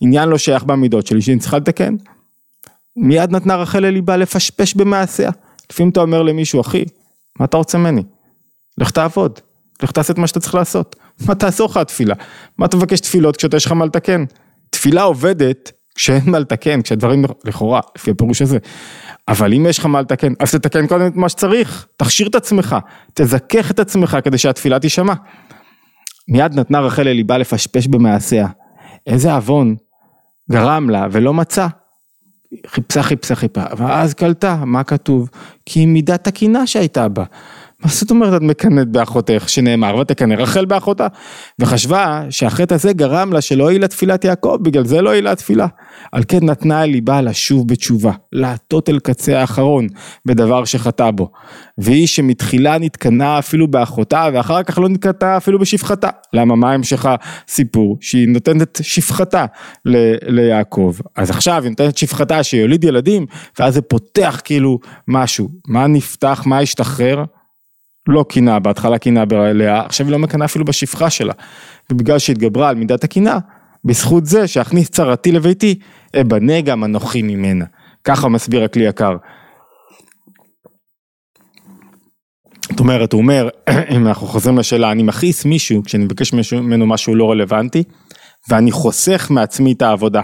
עניין 0.02 0.30
לא 0.30 0.38
שייך 0.38 0.64
במידות 0.64 1.08
שלי 1.08 1.22
שאני 1.22 1.40
צריכה 1.40 1.58
לתקן. 1.58 1.96
מיד 2.98 3.32
נתנה 3.32 3.56
רחל 3.56 3.80
לליבה 3.80 4.18
לפשפש 4.18 4.74
במעשיה, 4.74 5.32
לפעמים 5.72 5.90
אתה 5.90 6.00
אומר 6.00 6.22
למישהו 6.22 6.62
אחי, 6.62 6.86
מה 7.40 7.46
אתה 7.46 7.58
רוצה 7.58 7.78
ממני? 7.78 8.04
לך 8.78 8.92
תעבוד, 8.92 9.40
לך 9.84 9.92
תעשה 9.92 10.14
את 10.14 10.18
מה 10.18 10.28
שאתה 10.28 10.40
צריך 10.40 10.56
לעשות, 10.56 10.96
מה 11.28 11.36
תעשור 11.36 11.70
לך 11.70 11.78
התפילה, 11.78 12.16
מה 12.58 12.66
אתה 12.66 12.78
מבקש 12.78 13.00
תפילות 13.00 13.38
כשאתה 13.38 13.58
יש 13.58 13.66
לך 13.66 13.72
מה 13.72 13.86
לתקן, 13.86 14.26
תפילה 14.70 15.04
עובדת 15.04 15.72
כשאין 15.96 16.22
מה 16.26 16.40
לתקן, 16.40 16.82
כשהדברים 16.82 17.26
לכאורה, 17.46 17.80
לפי 17.96 18.12
הפירוש 18.12 18.42
הזה, 18.42 18.58
אבל 19.28 19.54
אם 19.54 19.66
יש 19.70 19.80
לך 19.80 19.86
מה 19.86 20.02
לתקן, 20.02 20.34
אז 20.40 20.52
תתקן 20.52 20.88
קודם 20.88 21.08
את 21.08 21.16
מה 21.16 21.30
שצריך, 21.30 21.88
תכשיר 21.98 22.28
את 22.28 22.36
עצמך, 22.36 22.76
תזכך 23.14 23.72
את 23.72 23.80
עצמך 23.80 24.18
כדי 24.24 24.38
שהתפילה 24.38 24.80
תישמע. 24.80 25.14
מיד 26.28 26.60
נתנה 26.60 26.80
רחל 26.80 27.04
לליבה 27.04 27.38
לפשפש 27.38 27.88
במעשיה. 27.88 28.48
איזה 29.08 29.34
עוון 29.34 29.76
גרם 30.52 30.90
לה 30.90 31.08
ולא 31.12 31.34
מצא. 31.34 31.68
חיפשה 32.68 33.04
חיפשה 33.04 33.36
חיפה, 33.36 33.64
ואז 33.78 34.14
קלטה, 34.14 34.56
מה 34.66 34.84
כתוב? 34.84 35.30
כי 35.66 35.86
מידת 35.86 36.24
תקינה 36.24 36.68
שהייתה 36.68 37.08
בה. 37.08 37.24
מה 37.80 37.92
זאת 37.92 38.12
אומרת 38.12 38.34
את 38.34 38.42
מקנאת 38.42 38.88
באחותך 38.88 39.44
שנאמר 39.50 39.96
ותקנא 39.96 40.34
רחל 40.34 40.66
באחותה? 40.66 41.08
וחשבה 41.60 42.24
שהחטא 42.30 42.74
הזה 42.74 42.94
גרם 42.94 43.34
לה 43.34 43.42
שלא 43.42 43.72
יהי 43.72 43.80
לה 43.80 43.88
תפילת 43.88 44.26
יעקב 44.26 44.58
בגלל 44.62 44.86
זה 44.86 45.02
לא 45.02 45.10
יהי 45.10 45.22
לה 45.22 45.36
תפילה 45.36 45.68
על 46.12 46.24
כן 46.28 46.46
נתנה 46.46 46.84
אל 46.84 46.90
ליבה 46.90 47.22
לשוב 47.22 47.68
בתשובה 47.68 48.12
לעטות 48.34 48.90
אל 48.90 49.00
קצה 49.00 49.40
האחרון 49.40 49.88
בדבר 50.26 50.66
שחטא 50.66 51.12
בו. 51.12 51.32
והיא 51.78 52.08
שמתחילה 52.08 52.78
נתקנה 52.78 53.40
אפילו 53.40 53.68
באחותה 53.68 54.30
ואחר 54.34 54.64
כך 54.64 54.78
לא 54.78 54.90
נתקנה 54.90 55.38
אפילו 55.38 55.60
בשפחתה. 55.60 56.10
למה? 56.34 56.56
מה 56.56 56.74
המשך 56.74 57.06
הסיפור? 57.48 57.98
שהיא 58.02 58.28
נותנת 58.28 58.62
את 58.62 58.80
שפחתה 58.84 59.46
ל- 59.86 60.16
ליעקב. 60.36 60.96
אז 61.16 61.30
עכשיו 61.30 61.64
היא 61.64 61.70
נותנת 61.70 61.98
שפחתה 61.98 62.44
שיוליד 62.44 62.84
ילדים 62.84 63.26
ואז 63.60 63.74
זה 63.74 63.82
פותח 63.82 64.42
כאילו 64.44 64.80
משהו. 65.08 65.50
מה 65.68 65.88
נפתח? 65.88 66.44
מה 66.46 66.60
השתחרר 66.60 67.24
לא 68.08 68.26
קינה, 68.30 68.60
בהתחלה 68.60 68.98
קינה 68.98 69.26
בלאה, 69.26 69.86
עכשיו 69.86 70.06
היא 70.06 70.12
לא 70.12 70.20
מקנאה 70.20 70.46
אפילו 70.46 70.66
בשפחה 70.66 71.10
שלה. 71.10 71.34
ובגלל 71.92 72.20
שהתגברה 72.20 72.70
על 72.70 72.76
מידת 72.76 73.04
הקינה, 73.04 73.40
בזכות 73.86 74.26
זה 74.26 74.48
שאכניס 74.48 74.90
צרתי 74.90 75.32
לביתי, 75.32 75.80
אבנה 76.22 76.62
גם 76.62 76.84
אנוכי 76.84 77.22
ממנה. 77.22 77.66
ככה 78.04 78.30
מסביר 78.30 78.64
הכלי 78.64 78.84
יקר. 78.84 79.18
זאת 82.70 82.80
אומרת, 82.80 83.14
הוא 83.14 83.22
אומר, 83.22 83.50
אם 83.96 84.08
אנחנו 84.08 84.28
חוזרים 84.28 84.58
לשאלה, 84.58 84.92
אני 84.92 85.04
מכעיס 85.04 85.46
מישהו 85.46 85.84
כשאני 85.84 86.04
מבקש 86.04 86.34
ממנו 86.54 86.88
משהו 86.88 87.16
לא 87.16 87.32
רלוונטי, 87.32 87.84
ואני 88.50 88.72
חוסך 88.72 89.28
מעצמי 89.30 89.74
את 89.74 89.82
העבודה. 89.82 90.22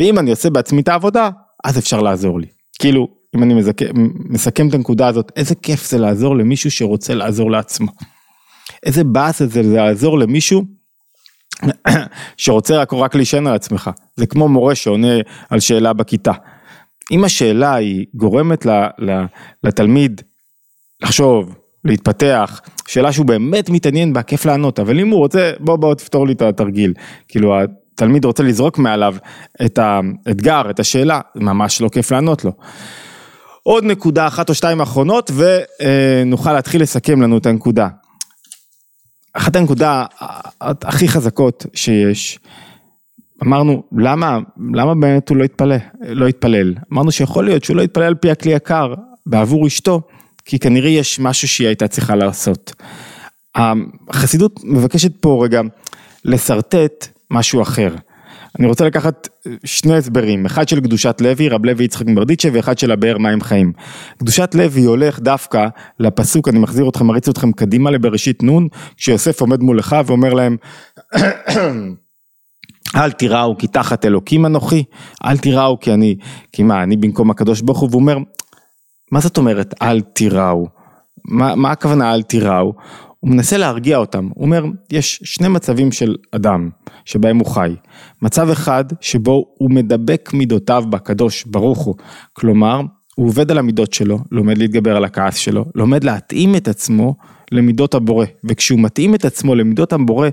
ואם 0.00 0.18
אני 0.18 0.30
עושה 0.30 0.50
בעצמי 0.50 0.80
את 0.80 0.88
העבודה, 0.88 1.30
אז 1.64 1.78
אפשר 1.78 2.00
לעזור 2.00 2.40
לי. 2.40 2.46
כאילו, 2.78 3.08
אם 3.36 3.42
אני 3.42 3.54
מזק... 3.54 3.76
מסכם 4.30 4.68
את 4.68 4.74
הנקודה 4.74 5.06
הזאת, 5.08 5.32
איזה 5.36 5.54
כיף 5.54 5.90
זה 5.90 5.98
לעזור 5.98 6.36
למישהו 6.36 6.70
שרוצה 6.70 7.14
לעזור 7.14 7.50
לעצמו. 7.50 7.88
איזה 8.86 9.04
באס 9.04 9.42
זה 9.42 9.62
לעזור 9.62 10.18
למישהו 10.18 10.64
שרוצה 12.36 12.76
רק, 12.76 12.92
רק 12.92 13.14
להישען 13.14 13.46
על 13.46 13.54
עצמך. 13.54 13.90
זה 14.16 14.26
כמו 14.26 14.48
מורה 14.48 14.74
שעונה 14.74 15.14
על 15.50 15.60
שאלה 15.60 15.92
בכיתה. 15.92 16.32
אם 17.10 17.24
השאלה 17.24 17.74
היא 17.74 18.06
גורמת 18.14 18.66
ל, 18.66 18.70
ל, 18.98 19.24
לתלמיד 19.64 20.20
לחשוב, 21.02 21.54
להתפתח, 21.84 22.60
שאלה 22.88 23.12
שהוא 23.12 23.26
באמת 23.26 23.70
מתעניין 23.70 24.12
בה, 24.12 24.22
כיף 24.22 24.46
לענות, 24.46 24.80
אבל 24.80 25.00
אם 25.00 25.08
הוא 25.08 25.18
רוצה, 25.18 25.52
בוא 25.60 25.76
בוא 25.76 25.94
תפתור 25.94 26.26
לי 26.26 26.32
את 26.32 26.42
התרגיל. 26.42 26.94
כאילו 27.28 27.54
התלמיד 27.62 28.24
רוצה 28.24 28.42
לזרוק 28.42 28.78
מעליו 28.78 29.16
את 29.64 29.78
האתגר, 29.78 30.70
את 30.70 30.80
השאלה, 30.80 31.20
ממש 31.34 31.80
לא 31.80 31.88
כיף 31.88 32.10
לענות 32.10 32.44
לו. 32.44 32.52
עוד 33.68 33.84
נקודה 33.84 34.26
אחת 34.26 34.48
או 34.48 34.54
שתיים 34.54 34.80
אחרונות 34.80 35.30
ונוכל 35.34 36.52
להתחיל 36.52 36.82
לסכם 36.82 37.22
לנו 37.22 37.38
את 37.38 37.46
הנקודה. 37.46 37.88
אחת 39.32 39.56
הנקודה 39.56 40.04
הכי 40.60 41.08
חזקות 41.08 41.66
שיש, 41.74 42.38
אמרנו 43.42 43.82
למה, 43.98 44.38
למה 44.74 44.94
באמת 44.94 45.28
הוא 45.28 45.36
לא 45.36 45.44
התפלל, 45.44 45.78
לא 46.00 46.26
התפלל, 46.26 46.74
אמרנו 46.92 47.12
שיכול 47.12 47.44
להיות 47.44 47.64
שהוא 47.64 47.76
לא 47.76 47.82
התפלל 47.82 48.04
על 48.04 48.14
פי 48.14 48.30
הכלי 48.30 48.52
יקר 48.52 48.94
בעבור 49.26 49.66
אשתו, 49.66 50.02
כי 50.44 50.58
כנראה 50.58 50.90
יש 50.90 51.20
משהו 51.20 51.48
שהיא 51.48 51.66
הייתה 51.66 51.88
צריכה 51.88 52.16
לעשות. 52.16 52.74
החסידות 54.08 54.60
מבקשת 54.64 55.12
פה 55.20 55.40
רגע 55.44 55.60
לשרטט 56.24 57.06
משהו 57.30 57.62
אחר. 57.62 57.94
אני 58.58 58.66
רוצה 58.66 58.84
לקחת 58.84 59.28
אה, 59.46 59.52
שני 59.64 59.96
הסברים, 59.96 60.46
אחד 60.46 60.68
של 60.68 60.80
קדושת 60.80 61.20
לוי, 61.20 61.48
רב 61.48 61.64
לוי 61.64 61.84
יצחק 61.84 62.06
מברדיצ'ה, 62.06 62.48
ואחד 62.52 62.78
של 62.78 62.92
הבאר 62.92 63.18
מים 63.18 63.40
חיים. 63.40 63.72
קדושת 64.18 64.54
לוי 64.54 64.84
הולך 64.84 65.20
דווקא 65.20 65.66
לפסוק, 66.00 66.48
אני 66.48 66.58
מחזיר 66.58 66.88
אתכם, 66.88 67.06
מריץ 67.06 67.28
אתכם 67.28 67.52
קדימה 67.52 67.90
לבראשית 67.90 68.42
נ', 68.42 68.68
כשיוסף 68.96 69.40
עומד 69.40 69.60
מול 69.60 69.80
אחיו 69.80 70.04
ואומר 70.08 70.34
להם, 70.34 70.56
אל 72.96 73.10
תיראו 73.10 73.58
כי 73.58 73.66
תחת 73.66 74.04
אלוקים 74.04 74.46
אנוכי, 74.46 74.84
אל 75.24 75.38
תיראו 75.38 75.80
כי 75.80 75.92
אני, 75.94 76.16
כי 76.52 76.62
מה, 76.62 76.82
אני 76.82 76.96
במקום 76.96 77.30
הקדוש 77.30 77.60
ברוך 77.60 77.78
הוא, 77.78 77.88
והוא 77.90 78.00
אומר, 78.00 78.18
מה 79.12 79.20
זאת 79.20 79.36
אומרת 79.36 79.74
אל 79.82 80.00
תיראו? 80.00 80.66
מה, 81.24 81.54
מה 81.54 81.70
הכוונה 81.70 82.14
אל 82.14 82.22
תיראו? 82.22 82.72
הוא 83.20 83.30
מנסה 83.30 83.56
להרגיע 83.56 83.96
אותם, 83.96 84.28
הוא 84.34 84.44
אומר, 84.44 84.64
יש 84.92 85.20
שני 85.24 85.48
מצבים 85.48 85.92
של 85.92 86.16
אדם 86.32 86.70
שבהם 87.04 87.38
הוא 87.38 87.46
חי. 87.46 87.74
מצב 88.22 88.50
אחד 88.50 88.84
שבו 89.00 89.44
הוא 89.58 89.70
מדבק 89.70 90.30
מידותיו 90.34 90.84
בקדוש 90.90 91.44
ברוך 91.44 91.78
הוא, 91.78 91.94
כלומר, 92.32 92.80
הוא 93.16 93.26
עובד 93.26 93.50
על 93.50 93.58
המידות 93.58 93.92
שלו, 93.92 94.18
לומד 94.32 94.58
להתגבר 94.58 94.96
על 94.96 95.04
הכעס 95.04 95.36
שלו, 95.36 95.64
לומד 95.74 96.04
להתאים 96.04 96.56
את 96.56 96.68
עצמו 96.68 97.14
למידות 97.52 97.94
הבורא, 97.94 98.26
וכשהוא 98.44 98.80
מתאים 98.80 99.14
את 99.14 99.24
עצמו 99.24 99.54
למידות 99.54 99.92
הבורא, 99.92 100.28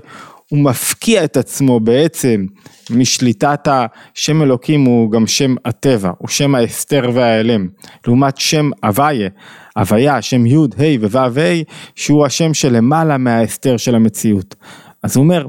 הוא 0.50 0.58
מפקיע 0.58 1.24
את 1.24 1.36
עצמו 1.36 1.80
בעצם 1.80 2.46
משליטת 2.90 3.68
השם 3.68 4.42
אלוקים 4.42 4.84
הוא 4.84 5.10
גם 5.10 5.26
שם 5.26 5.54
הטבע, 5.64 6.10
הוא 6.18 6.28
שם 6.28 6.54
ההסתר 6.54 7.10
וההיעלם, 7.14 7.68
לעומת 8.06 8.36
שם 8.36 8.70
הוויה, 8.84 9.28
הוויה, 9.76 10.22
שם 10.22 10.46
י', 10.46 10.54
ה' 10.54 11.00
וו' 11.00 11.18
ה', 11.18 11.62
שהוא 11.94 12.26
השם 12.26 12.54
שלמעלה 12.54 13.18
מההסתר 13.18 13.76
של 13.76 13.94
המציאות. 13.94 14.54
אז 15.02 15.16
הוא 15.16 15.22
אומר, 15.22 15.46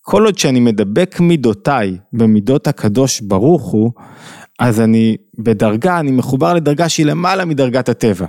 כל 0.00 0.24
עוד 0.24 0.38
שאני 0.38 0.60
מדבק 0.60 1.20
מידותיי 1.20 1.96
במידות 2.12 2.66
הקדוש 2.66 3.20
ברוך 3.20 3.62
הוא, 3.62 3.92
אז 4.58 4.80
אני 4.80 5.16
בדרגה, 5.38 6.00
אני 6.00 6.10
מחובר 6.10 6.54
לדרגה 6.54 6.88
שהיא 6.88 7.06
למעלה 7.06 7.44
מדרגת 7.44 7.88
הטבע. 7.88 8.26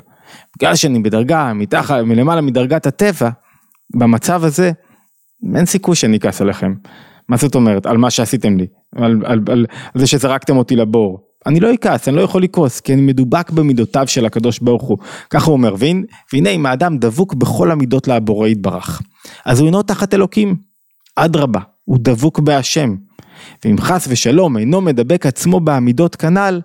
בגלל 0.57 0.75
שאני 0.75 0.99
בדרגה 0.99 1.53
מתחת, 1.53 1.95
מלמעלה 2.03 2.41
מדרגת 2.41 2.85
הטבע, 2.85 3.29
במצב 3.95 4.43
הזה, 4.43 4.71
אין 5.55 5.65
סיכוי 5.65 5.95
שאני 5.95 6.17
אכעס 6.17 6.41
עליכם. 6.41 6.73
מה 7.29 7.37
זאת 7.37 7.55
אומרת? 7.55 7.85
על 7.85 7.97
מה 7.97 8.09
שעשיתם 8.09 8.57
לי? 8.57 8.67
על, 8.95 9.03
על, 9.03 9.21
על, 9.25 9.41
על 9.47 9.65
זה 9.95 10.07
שזרקתם 10.07 10.57
אותי 10.57 10.75
לבור. 10.75 11.27
אני 11.45 11.59
לא 11.59 11.73
אכעס, 11.73 12.07
אני 12.07 12.15
לא 12.17 12.21
יכול 12.21 12.43
לכעוס, 12.43 12.79
כי 12.79 12.93
אני 12.93 13.01
מדובק 13.01 13.51
במידותיו 13.51 14.07
של 14.07 14.25
הקדוש 14.25 14.59
ברוך 14.59 14.83
הוא. 14.83 14.97
ככה 15.29 15.45
הוא 15.45 15.53
אומר, 15.53 15.75
והנה 16.33 16.49
אם 16.49 16.65
האדם 16.65 16.97
דבוק 16.97 17.33
בכל 17.33 17.71
המידות 17.71 18.07
לבורא 18.07 18.47
יתברך. 18.47 19.01
אז 19.45 19.59
הוא 19.59 19.67
אינו 19.67 19.83
תחת 19.83 20.13
אלוקים, 20.13 20.55
אדרבה, 21.15 21.59
הוא 21.85 21.97
דבוק 22.01 22.39
בהשם. 22.39 22.95
ואם 23.65 23.77
חס 23.77 24.07
ושלום 24.09 24.57
אינו 24.57 24.81
מדבק 24.81 25.25
עצמו 25.25 25.59
בעמידות 25.59 26.15
כנ"ל, 26.15 26.61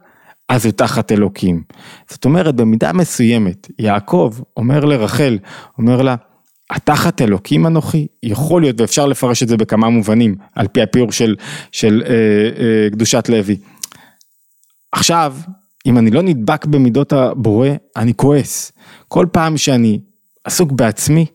אז 0.49 0.65
הוא 0.65 0.73
תחת 0.73 1.13
אלוקים. 1.13 1.63
זאת 2.11 2.25
אומרת, 2.25 2.55
במידה 2.55 2.93
מסוימת, 2.93 3.69
יעקב 3.79 4.35
אומר 4.57 4.85
לרחל, 4.85 5.39
אומר 5.79 6.03
לה, 6.03 6.15
התחת 6.71 7.23
אלוקים 7.23 7.67
אנוכי? 7.67 8.07
יכול 8.23 8.63
להיות, 8.63 8.81
ואפשר 8.81 9.07
לפרש 9.07 9.43
את 9.43 9.49
זה 9.49 9.57
בכמה 9.57 9.89
מובנים, 9.89 10.35
על 10.55 10.69
פי 10.69 10.83
הפיור 10.83 11.13
של, 11.13 11.37
של 11.73 12.03
אה, 12.07 12.13
אה, 12.13 12.91
קדושת 12.91 13.29
לוי. 13.29 13.57
עכשיו, 14.93 15.37
אם 15.87 15.99
אני 15.99 16.11
לא 16.11 16.23
נדבק 16.23 16.67
במידות 16.67 17.13
הבורא, 17.13 17.69
אני 17.97 18.15
כועס. 18.15 18.73
כל 19.09 19.27
פעם 19.33 19.57
שאני 19.57 20.01
עסוק 20.45 20.73
בעצמי, 20.73 21.27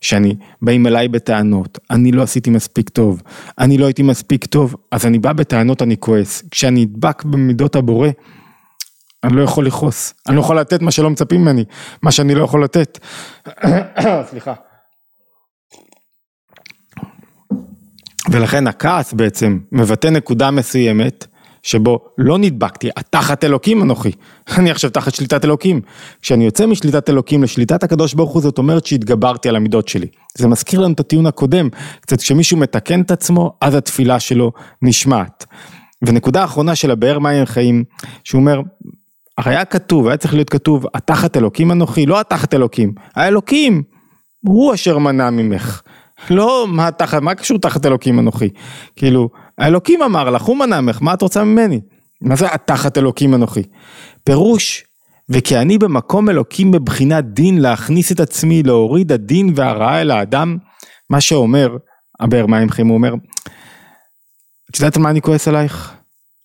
שאני 0.00 0.34
באים 0.62 0.86
אליי 0.86 1.08
בטענות, 1.08 1.78
אני 1.90 2.12
לא 2.12 2.22
עשיתי 2.22 2.50
מספיק 2.50 2.88
טוב, 2.88 3.22
אני 3.58 3.78
לא 3.78 3.84
הייתי 3.86 4.02
מספיק 4.02 4.46
טוב, 4.46 4.76
אז 4.90 5.06
אני 5.06 5.18
בא 5.18 5.32
בטענות, 5.32 5.82
אני 5.82 5.96
כועס. 5.96 6.42
כשאני 6.50 6.84
נדבק 6.84 7.24
במידות 7.24 7.76
הבורא, 7.76 8.08
אני 9.24 9.36
לא 9.36 9.42
יכול 9.42 9.66
לכעוס, 9.66 10.14
אני 10.28 10.36
לא 10.36 10.40
יכול 10.40 10.60
לתת 10.60 10.82
מה 10.82 10.90
שלא 10.90 11.10
מצפים 11.10 11.40
ממני, 11.40 11.64
מה 12.02 12.10
שאני 12.10 12.34
לא 12.34 12.44
יכול 12.44 12.64
לתת. 12.64 12.98
סליחה. 14.30 14.54
ולכן 18.30 18.66
הכעס 18.66 19.12
בעצם 19.12 19.58
מבטא 19.72 20.08
נקודה 20.08 20.50
מסוימת 20.50 21.26
שבו 21.62 21.98
לא 22.18 22.38
נדבקתי, 22.38 22.88
תחת 23.10 23.44
אלוקים 23.44 23.82
אנוכי, 23.82 24.12
אני 24.58 24.70
עכשיו 24.70 24.90
תחת 24.90 25.14
שליטת 25.14 25.44
אלוקים. 25.44 25.80
כשאני 26.22 26.44
יוצא 26.44 26.66
משליטת 26.66 27.10
אלוקים 27.10 27.42
לשליטת 27.42 27.82
הקדוש 27.82 28.14
ברוך 28.14 28.32
הוא 28.32 28.42
זאת 28.42 28.58
אומרת 28.58 28.86
שהתגברתי 28.86 29.48
על 29.48 29.56
המידות 29.56 29.88
שלי. 29.88 30.06
זה 30.38 30.48
מזכיר 30.48 30.80
לנו 30.80 30.94
את 30.94 31.00
הטיעון 31.00 31.26
הקודם, 31.26 31.68
קצת 32.00 32.20
כשמישהו 32.20 32.56
מתקן 32.56 33.00
את 33.00 33.10
עצמו 33.10 33.52
אז 33.60 33.74
התפילה 33.74 34.20
שלו 34.20 34.52
נשמעת. 34.82 35.44
ונקודה 36.02 36.44
אחרונה 36.44 36.74
של 36.74 36.90
הבאר 36.90 37.18
מים 37.18 37.44
חיים, 37.44 37.84
שהוא 38.24 38.40
אומר, 38.40 38.60
הרי 39.38 39.54
היה 39.54 39.64
כתוב, 39.64 40.08
היה 40.08 40.16
צריך 40.16 40.34
להיות 40.34 40.50
כתוב, 40.50 40.86
התחת 40.94 41.36
אלוקים 41.36 41.72
אנוכי, 41.72 42.06
לא 42.06 42.20
התחת 42.20 42.54
אלוקים, 42.54 42.92
האלוקים 43.14 43.82
הוא 44.40 44.74
אשר 44.74 44.98
מנע 44.98 45.30
ממך. 45.30 45.82
לא 46.30 46.66
מה 46.68 46.90
תחת, 46.90 47.22
מה 47.22 47.34
קשור 47.34 47.58
תחת 47.58 47.86
אלוקים 47.86 48.18
אנוכי? 48.18 48.48
כאילו, 48.96 49.28
האלוקים 49.58 50.02
אמר 50.02 50.30
לך, 50.30 50.42
הוא 50.42 50.56
מנע 50.56 50.80
ממך, 50.80 51.02
מה 51.02 51.14
את 51.14 51.22
רוצה 51.22 51.44
ממני? 51.44 51.80
מה 52.20 52.36
זה 52.36 52.54
התחת 52.54 52.98
אלוקים 52.98 53.34
אנוכי? 53.34 53.62
פירוש, 54.24 54.84
וכי 55.28 55.56
אני 55.58 55.78
במקום 55.78 56.30
אלוקים 56.30 56.70
בבחינת 56.70 57.24
דין 57.24 57.58
להכניס 57.58 58.12
את 58.12 58.20
עצמי, 58.20 58.62
להוריד 58.62 59.12
הדין 59.12 59.52
והרעה 59.56 60.00
אל 60.00 60.10
האדם, 60.10 60.56
מה 61.10 61.20
שאומר, 61.20 61.76
הבאר 62.20 62.46
מים 62.46 62.70
חיים, 62.70 62.86
הוא 62.86 62.96
אומר, 62.96 63.14
את 64.70 64.76
יודעת 64.76 64.96
על 64.96 65.02
מה 65.02 65.10
אני 65.10 65.22
כועס 65.22 65.48
עלייך? 65.48 65.94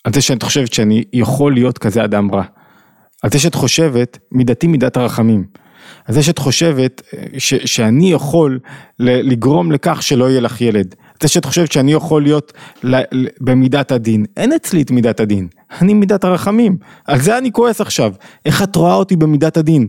על 0.03 0.13
זה 0.13 0.21
שאת 0.21 0.43
חושבת 0.43 0.73
שאני 0.73 1.03
יכול 1.13 1.53
להיות 1.53 1.77
כזה 1.77 2.03
אדם 2.03 2.35
רע. 2.35 2.43
על 3.23 3.29
זה 3.29 3.39
שאת 3.39 3.55
חושבת, 3.55 4.17
מידתי 4.31 4.67
מידת 4.67 4.97
הרחמים. 4.97 5.45
על 6.05 6.15
זה 6.15 6.23
שאת 6.23 6.37
חושבת 6.37 7.01
ש, 7.37 7.53
שאני 7.53 8.11
יכול 8.11 8.59
לגרום 8.99 9.71
לכך 9.71 10.03
שלא 10.03 10.29
יהיה 10.29 10.41
לך 10.41 10.61
ילד. 10.61 10.95
זה 11.21 11.27
שאת 11.27 11.45
חושבת 11.45 11.71
שאני 11.71 11.93
יכול 11.93 12.23
להיות 12.23 12.53
ל, 12.83 12.95
ל, 12.95 13.27
במידת 13.41 13.91
הדין. 13.91 14.25
אין 14.37 14.53
אצלי 14.53 14.81
את 14.81 14.91
מידת 14.91 15.19
הדין, 15.19 15.47
אני 15.81 15.93
מידת 15.93 16.23
הרחמים. 16.23 16.77
על 17.05 17.19
זה 17.19 17.37
אני 17.37 17.51
כועס 17.51 17.81
עכשיו. 17.81 18.13
איך 18.45 18.63
את 18.63 18.75
רואה 18.75 18.93
אותי 18.93 19.15
במידת 19.15 19.57
הדין? 19.57 19.87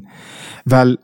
ועל 0.67 0.97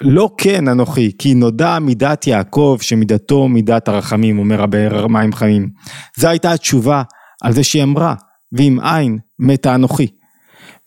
לא 0.00 0.30
כן 0.38 0.68
אנוכי, 0.68 1.12
כי 1.18 1.34
נודע 1.34 1.78
מידת 1.78 2.26
יעקב 2.26 2.78
שמידתו 2.80 3.48
מידת 3.48 3.88
הרחמים, 3.88 4.38
אומר 4.38 4.62
הבאר 4.62 5.06
מים 5.06 5.32
חיים. 5.32 5.68
זו 6.16 6.28
הייתה 6.28 6.52
התשובה 6.52 7.02
על 7.42 7.52
זה 7.52 7.62
שהיא 7.62 7.82
אמרה, 7.82 8.14
ואם 8.52 8.78
אין, 8.80 9.18
מתה 9.38 9.74
אנוכי. 9.74 10.06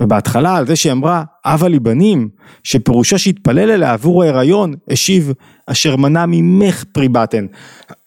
ובהתחלה 0.01 0.55
על 0.55 0.67
זה 0.67 0.75
שהיא 0.75 0.91
אמרה, 0.91 1.23
אבה 1.45 1.67
לי 1.67 1.79
בנים, 1.79 2.29
שפירושו 2.63 3.19
שהתפלל 3.19 3.71
אליה 3.71 3.93
עבור 3.93 4.23
ההיריון, 4.23 4.73
השיב, 4.89 5.31
אשר 5.67 5.95
מנע 5.95 6.25
ממך 6.27 6.83
פרי 6.91 7.09
בטן. 7.09 7.45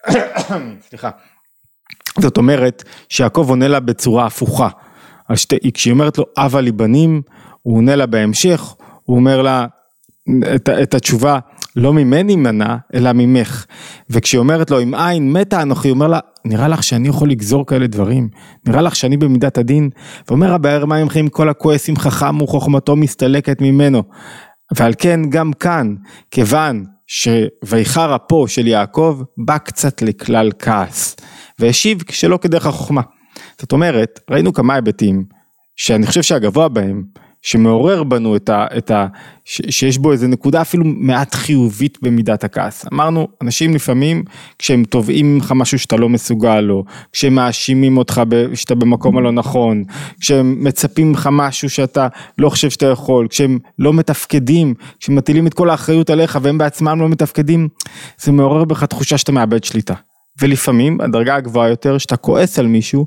סליחה. 0.89 1.09
זאת 2.19 2.37
אומרת, 2.37 2.83
שיעקב 3.09 3.45
עונה 3.49 3.67
לה 3.67 3.79
בצורה 3.79 4.25
הפוכה. 4.25 4.69
שתי, 5.35 5.71
כשהיא 5.73 5.93
אומרת 5.93 6.17
לו, 6.17 6.25
אבה 6.37 6.61
לי 6.61 6.71
בנים, 6.71 7.21
הוא 7.61 7.77
עונה 7.77 7.95
לה 7.95 8.05
בהמשך, 8.05 8.75
הוא 9.03 9.17
אומר 9.17 9.41
לה 9.41 9.65
את, 10.55 10.69
את 10.69 10.93
התשובה, 10.93 11.39
לא 11.75 11.93
ממני 11.93 12.35
מנע, 12.35 12.75
אלא 12.93 13.11
ממך. 13.13 13.65
וכשהיא 14.09 14.39
אומרת 14.39 14.71
לו, 14.71 14.81
אם 14.81 14.95
אין 14.95 15.33
מתה 15.33 15.61
אנוכי, 15.61 15.87
הוא 15.87 15.95
אומר 15.95 16.07
לה, 16.07 16.19
נראה 16.45 16.67
לך 16.67 16.83
שאני 16.83 17.07
יכול 17.07 17.29
לגזור 17.29 17.65
כאלה 17.65 17.87
דברים? 17.87 18.29
נראה 18.67 18.81
לך 18.81 18.95
שאני 18.95 19.17
במידת 19.17 19.57
הדין? 19.57 19.89
ואומר 20.27 20.53
הבאר 20.53 20.85
מים 20.85 21.09
חיים 21.09 21.27
כל 21.27 21.49
הכועס 21.49 21.89
עם 21.89 21.95
חכם 21.95 22.41
וחוכמתו 22.41 22.95
מסתלקת 22.95 23.61
ממנו. 23.61 24.03
ועל 24.77 24.93
כן 24.97 25.19
גם 25.29 25.53
כאן, 25.53 25.95
כיוון 26.31 26.85
שויחר 27.07 28.15
אפו 28.15 28.47
של 28.47 28.67
יעקב, 28.67 29.21
בא 29.45 29.57
קצת 29.57 30.01
לכלל 30.01 30.51
כעס. 30.59 31.15
והשיב 31.59 31.97
שלא 32.09 32.37
כדרך 32.37 32.65
החוכמה. 32.65 33.01
זאת 33.59 33.71
אומרת, 33.71 34.19
ראינו 34.31 34.53
כמה 34.53 34.73
היבטים, 34.73 35.23
שאני 35.75 36.07
חושב 36.07 36.21
שהגבוה 36.21 36.67
בהם, 36.67 37.03
שמעורר 37.45 38.03
בנו 38.03 38.35
את 38.35 38.49
ה... 38.49 38.65
את 38.77 38.91
ה 38.91 39.07
ש, 39.45 39.61
שיש 39.69 39.97
בו 39.97 40.11
איזה 40.11 40.27
נקודה 40.27 40.61
אפילו 40.61 40.83
מעט 40.85 41.35
חיובית 41.35 41.97
במידת 42.01 42.43
הכעס. 42.43 42.85
אמרנו, 42.93 43.27
אנשים 43.41 43.73
לפעמים 43.73 44.23
כשהם 44.59 44.83
תובעים 44.83 45.35
ממך 45.35 45.53
משהו 45.55 45.79
שאתה 45.79 45.95
לא 45.95 46.09
מסוגל 46.09 46.59
לו, 46.59 46.83
כשהם 47.11 47.35
מאשימים 47.35 47.97
אותך 47.97 48.21
שאתה 48.53 48.75
במקום 48.75 49.17
הלא 49.17 49.31
נכון, 49.31 49.83
כשהם 50.19 50.63
מצפים 50.63 51.09
ממך 51.09 51.29
משהו 51.31 51.69
שאתה 51.69 52.07
לא 52.37 52.49
חושב 52.49 52.69
שאתה 52.69 52.85
יכול, 52.85 53.27
כשהם 53.27 53.59
לא 53.79 53.93
מתפקדים, 53.93 54.73
כשמטילים 54.99 55.47
את 55.47 55.53
כל 55.53 55.69
האחריות 55.69 56.09
עליך 56.09 56.39
והם 56.41 56.57
בעצמם 56.57 57.01
לא 57.01 57.09
מתפקדים, 57.09 57.67
זה 58.21 58.31
מעורר 58.31 58.63
בך 58.63 58.83
תחושה 58.83 59.17
שאתה 59.17 59.31
מאבד 59.31 59.63
שליטה. 59.63 59.93
ולפעמים, 60.41 61.01
הדרגה 61.01 61.35
הגבוהה 61.35 61.69
יותר, 61.69 61.97
שאתה 61.97 62.17
כועס 62.17 62.59
על 62.59 62.67
מישהו, 62.67 63.05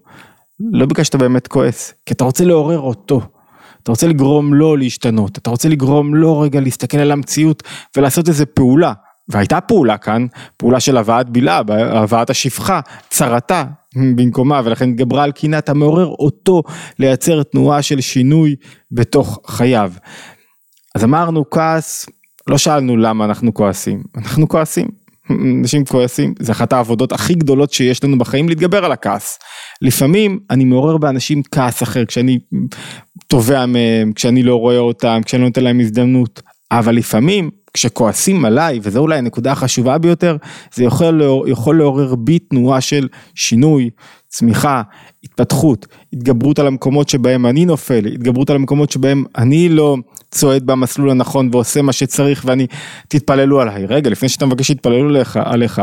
לא 0.72 0.86
בגלל 0.86 1.04
שאתה 1.04 1.18
באמת 1.18 1.48
כועס, 1.48 1.94
כי 2.06 2.14
אתה 2.14 2.24
רוצה 2.24 2.44
לעורר 2.44 2.80
אותו. 2.80 3.20
אתה 3.82 3.92
רוצה 3.92 4.06
לגרום 4.06 4.54
לו 4.54 4.76
להשתנות, 4.76 5.38
אתה 5.38 5.50
רוצה 5.50 5.68
לגרום 5.68 6.14
לו 6.14 6.40
רגע 6.40 6.60
להסתכל 6.60 6.98
על 6.98 7.10
המציאות 7.10 7.62
ולעשות 7.96 8.28
איזה 8.28 8.46
פעולה. 8.46 8.92
והייתה 9.28 9.60
פעולה 9.60 9.98
כאן, 9.98 10.26
פעולה 10.56 10.80
של 10.80 10.96
הבאת 10.96 11.30
בילה, 11.30 11.60
הבאת 11.68 12.30
השפחה, 12.30 12.80
צרתה 13.10 13.64
במקומה, 13.96 14.60
ולכן 14.64 14.92
גברה 14.92 15.24
על 15.24 15.32
קינה, 15.32 15.58
אתה 15.58 15.74
מעורר 15.74 16.06
אותו 16.06 16.62
לייצר 16.98 17.42
תנועה 17.42 17.82
של 17.82 18.00
שינוי 18.00 18.56
בתוך 18.92 19.40
חייו. 19.46 19.92
אז 20.94 21.04
אמרנו 21.04 21.50
כעס, 21.50 22.06
לא 22.46 22.58
שאלנו 22.58 22.96
למה 22.96 23.24
אנחנו 23.24 23.54
כועסים, 23.54 24.02
אנחנו 24.16 24.48
כועסים. 24.48 24.88
אנשים 25.30 25.84
כועסים, 25.84 26.34
זה 26.38 26.52
אחת 26.52 26.72
העבודות 26.72 27.12
הכי 27.12 27.34
גדולות 27.34 27.72
שיש 27.72 28.04
לנו 28.04 28.18
בחיים 28.18 28.48
להתגבר 28.48 28.84
על 28.84 28.92
הכעס. 28.92 29.38
לפעמים 29.82 30.38
אני 30.50 30.64
מעורר 30.64 30.96
באנשים 30.96 31.42
כעס 31.50 31.82
אחר, 31.82 32.04
כשאני 32.04 32.38
תובע 33.26 33.66
מהם, 33.66 34.12
כשאני 34.12 34.42
לא 34.42 34.56
רואה 34.56 34.78
אותם, 34.78 35.20
כשאני 35.24 35.42
לא 35.42 35.48
נותן 35.48 35.64
להם 35.64 35.80
הזדמנות, 35.80 36.42
אבל 36.70 36.94
לפעמים 36.94 37.50
כשכועסים 37.74 38.44
עליי, 38.44 38.78
וזו 38.82 39.00
אולי 39.00 39.18
הנקודה 39.18 39.52
החשובה 39.52 39.98
ביותר, 39.98 40.36
זה 40.74 40.84
יכול, 40.84 41.22
יכול 41.46 41.78
לעורר 41.78 42.14
בי 42.14 42.38
תנועה 42.38 42.80
של 42.80 43.08
שינוי, 43.34 43.90
צמיחה, 44.28 44.82
התפתחות, 45.24 45.86
התגברות 46.12 46.58
על 46.58 46.66
המקומות 46.66 47.08
שבהם 47.08 47.46
אני 47.46 47.64
נופל, 47.64 48.06
התגברות 48.06 48.50
על 48.50 48.56
המקומות 48.56 48.90
שבהם 48.90 49.24
אני 49.38 49.68
לא 49.68 49.96
צועד 50.30 50.66
במסלול 50.66 51.10
הנכון 51.10 51.48
ועושה 51.52 51.82
מה 51.82 51.92
שצריך 51.92 52.42
ואני, 52.46 52.66
תתפללו 53.08 53.60
עליי. 53.60 53.86
רגע, 53.86 54.10
לפני 54.10 54.28
שאתה 54.28 54.46
מבקש 54.46 54.66
שיתפללו 54.66 55.08
עליך, 55.08 55.38
עליך, 55.44 55.82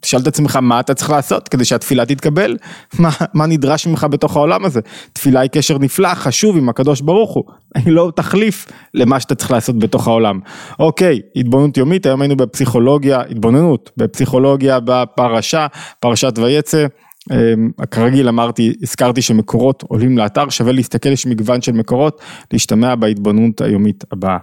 תשאל 0.00 0.20
את 0.20 0.26
עצמך 0.26 0.56
מה 0.56 0.80
אתה 0.80 0.94
צריך 0.94 1.10
לעשות 1.10 1.48
כדי 1.48 1.64
שהתפילה 1.64 2.06
תתקבל, 2.06 2.56
מה, 2.98 3.10
מה 3.34 3.46
נדרש 3.46 3.86
ממך 3.86 4.06
בתוך 4.10 4.36
העולם 4.36 4.64
הזה. 4.64 4.80
תפילה 5.12 5.40
היא 5.40 5.50
קשר 5.50 5.78
נפלא, 5.78 6.14
חשוב 6.14 6.56
עם 6.56 6.68
הקדוש 6.68 7.00
ברוך 7.00 7.34
הוא, 7.34 7.44
היא 7.74 7.92
לא 7.92 8.12
תחליף 8.16 8.66
למה 8.94 9.20
שאתה 9.20 9.34
צריך 9.34 9.50
לעשות 9.50 9.78
בתוך 9.78 10.08
העולם. 10.08 10.40
אוקיי, 10.78 11.20
התבוננות 11.36 11.76
יומית, 11.76 12.06
היום 12.06 12.22
היינו 12.22 12.36
בפסיכולוגיה, 12.36 13.20
התבוננות, 13.30 13.90
בפסיכולוגיה 13.96 14.80
בפרשה, 14.80 15.66
פרשת 16.00 16.38
ויצא. 16.38 16.86
אמ, 17.32 17.70
כרגיל 17.90 18.28
אמרתי, 18.28 18.74
הזכרתי 18.82 19.22
שמקורות 19.22 19.82
עולים 19.88 20.18
לאתר, 20.18 20.48
שווה 20.48 20.72
להסתכל, 20.72 21.08
יש 21.08 21.26
מגוון 21.26 21.62
של 21.62 21.72
מקורות, 21.72 22.20
להשתמע 22.52 22.94
בהתבוננות 22.94 23.60
היומית 23.60 24.04
הבאה. 24.12 24.38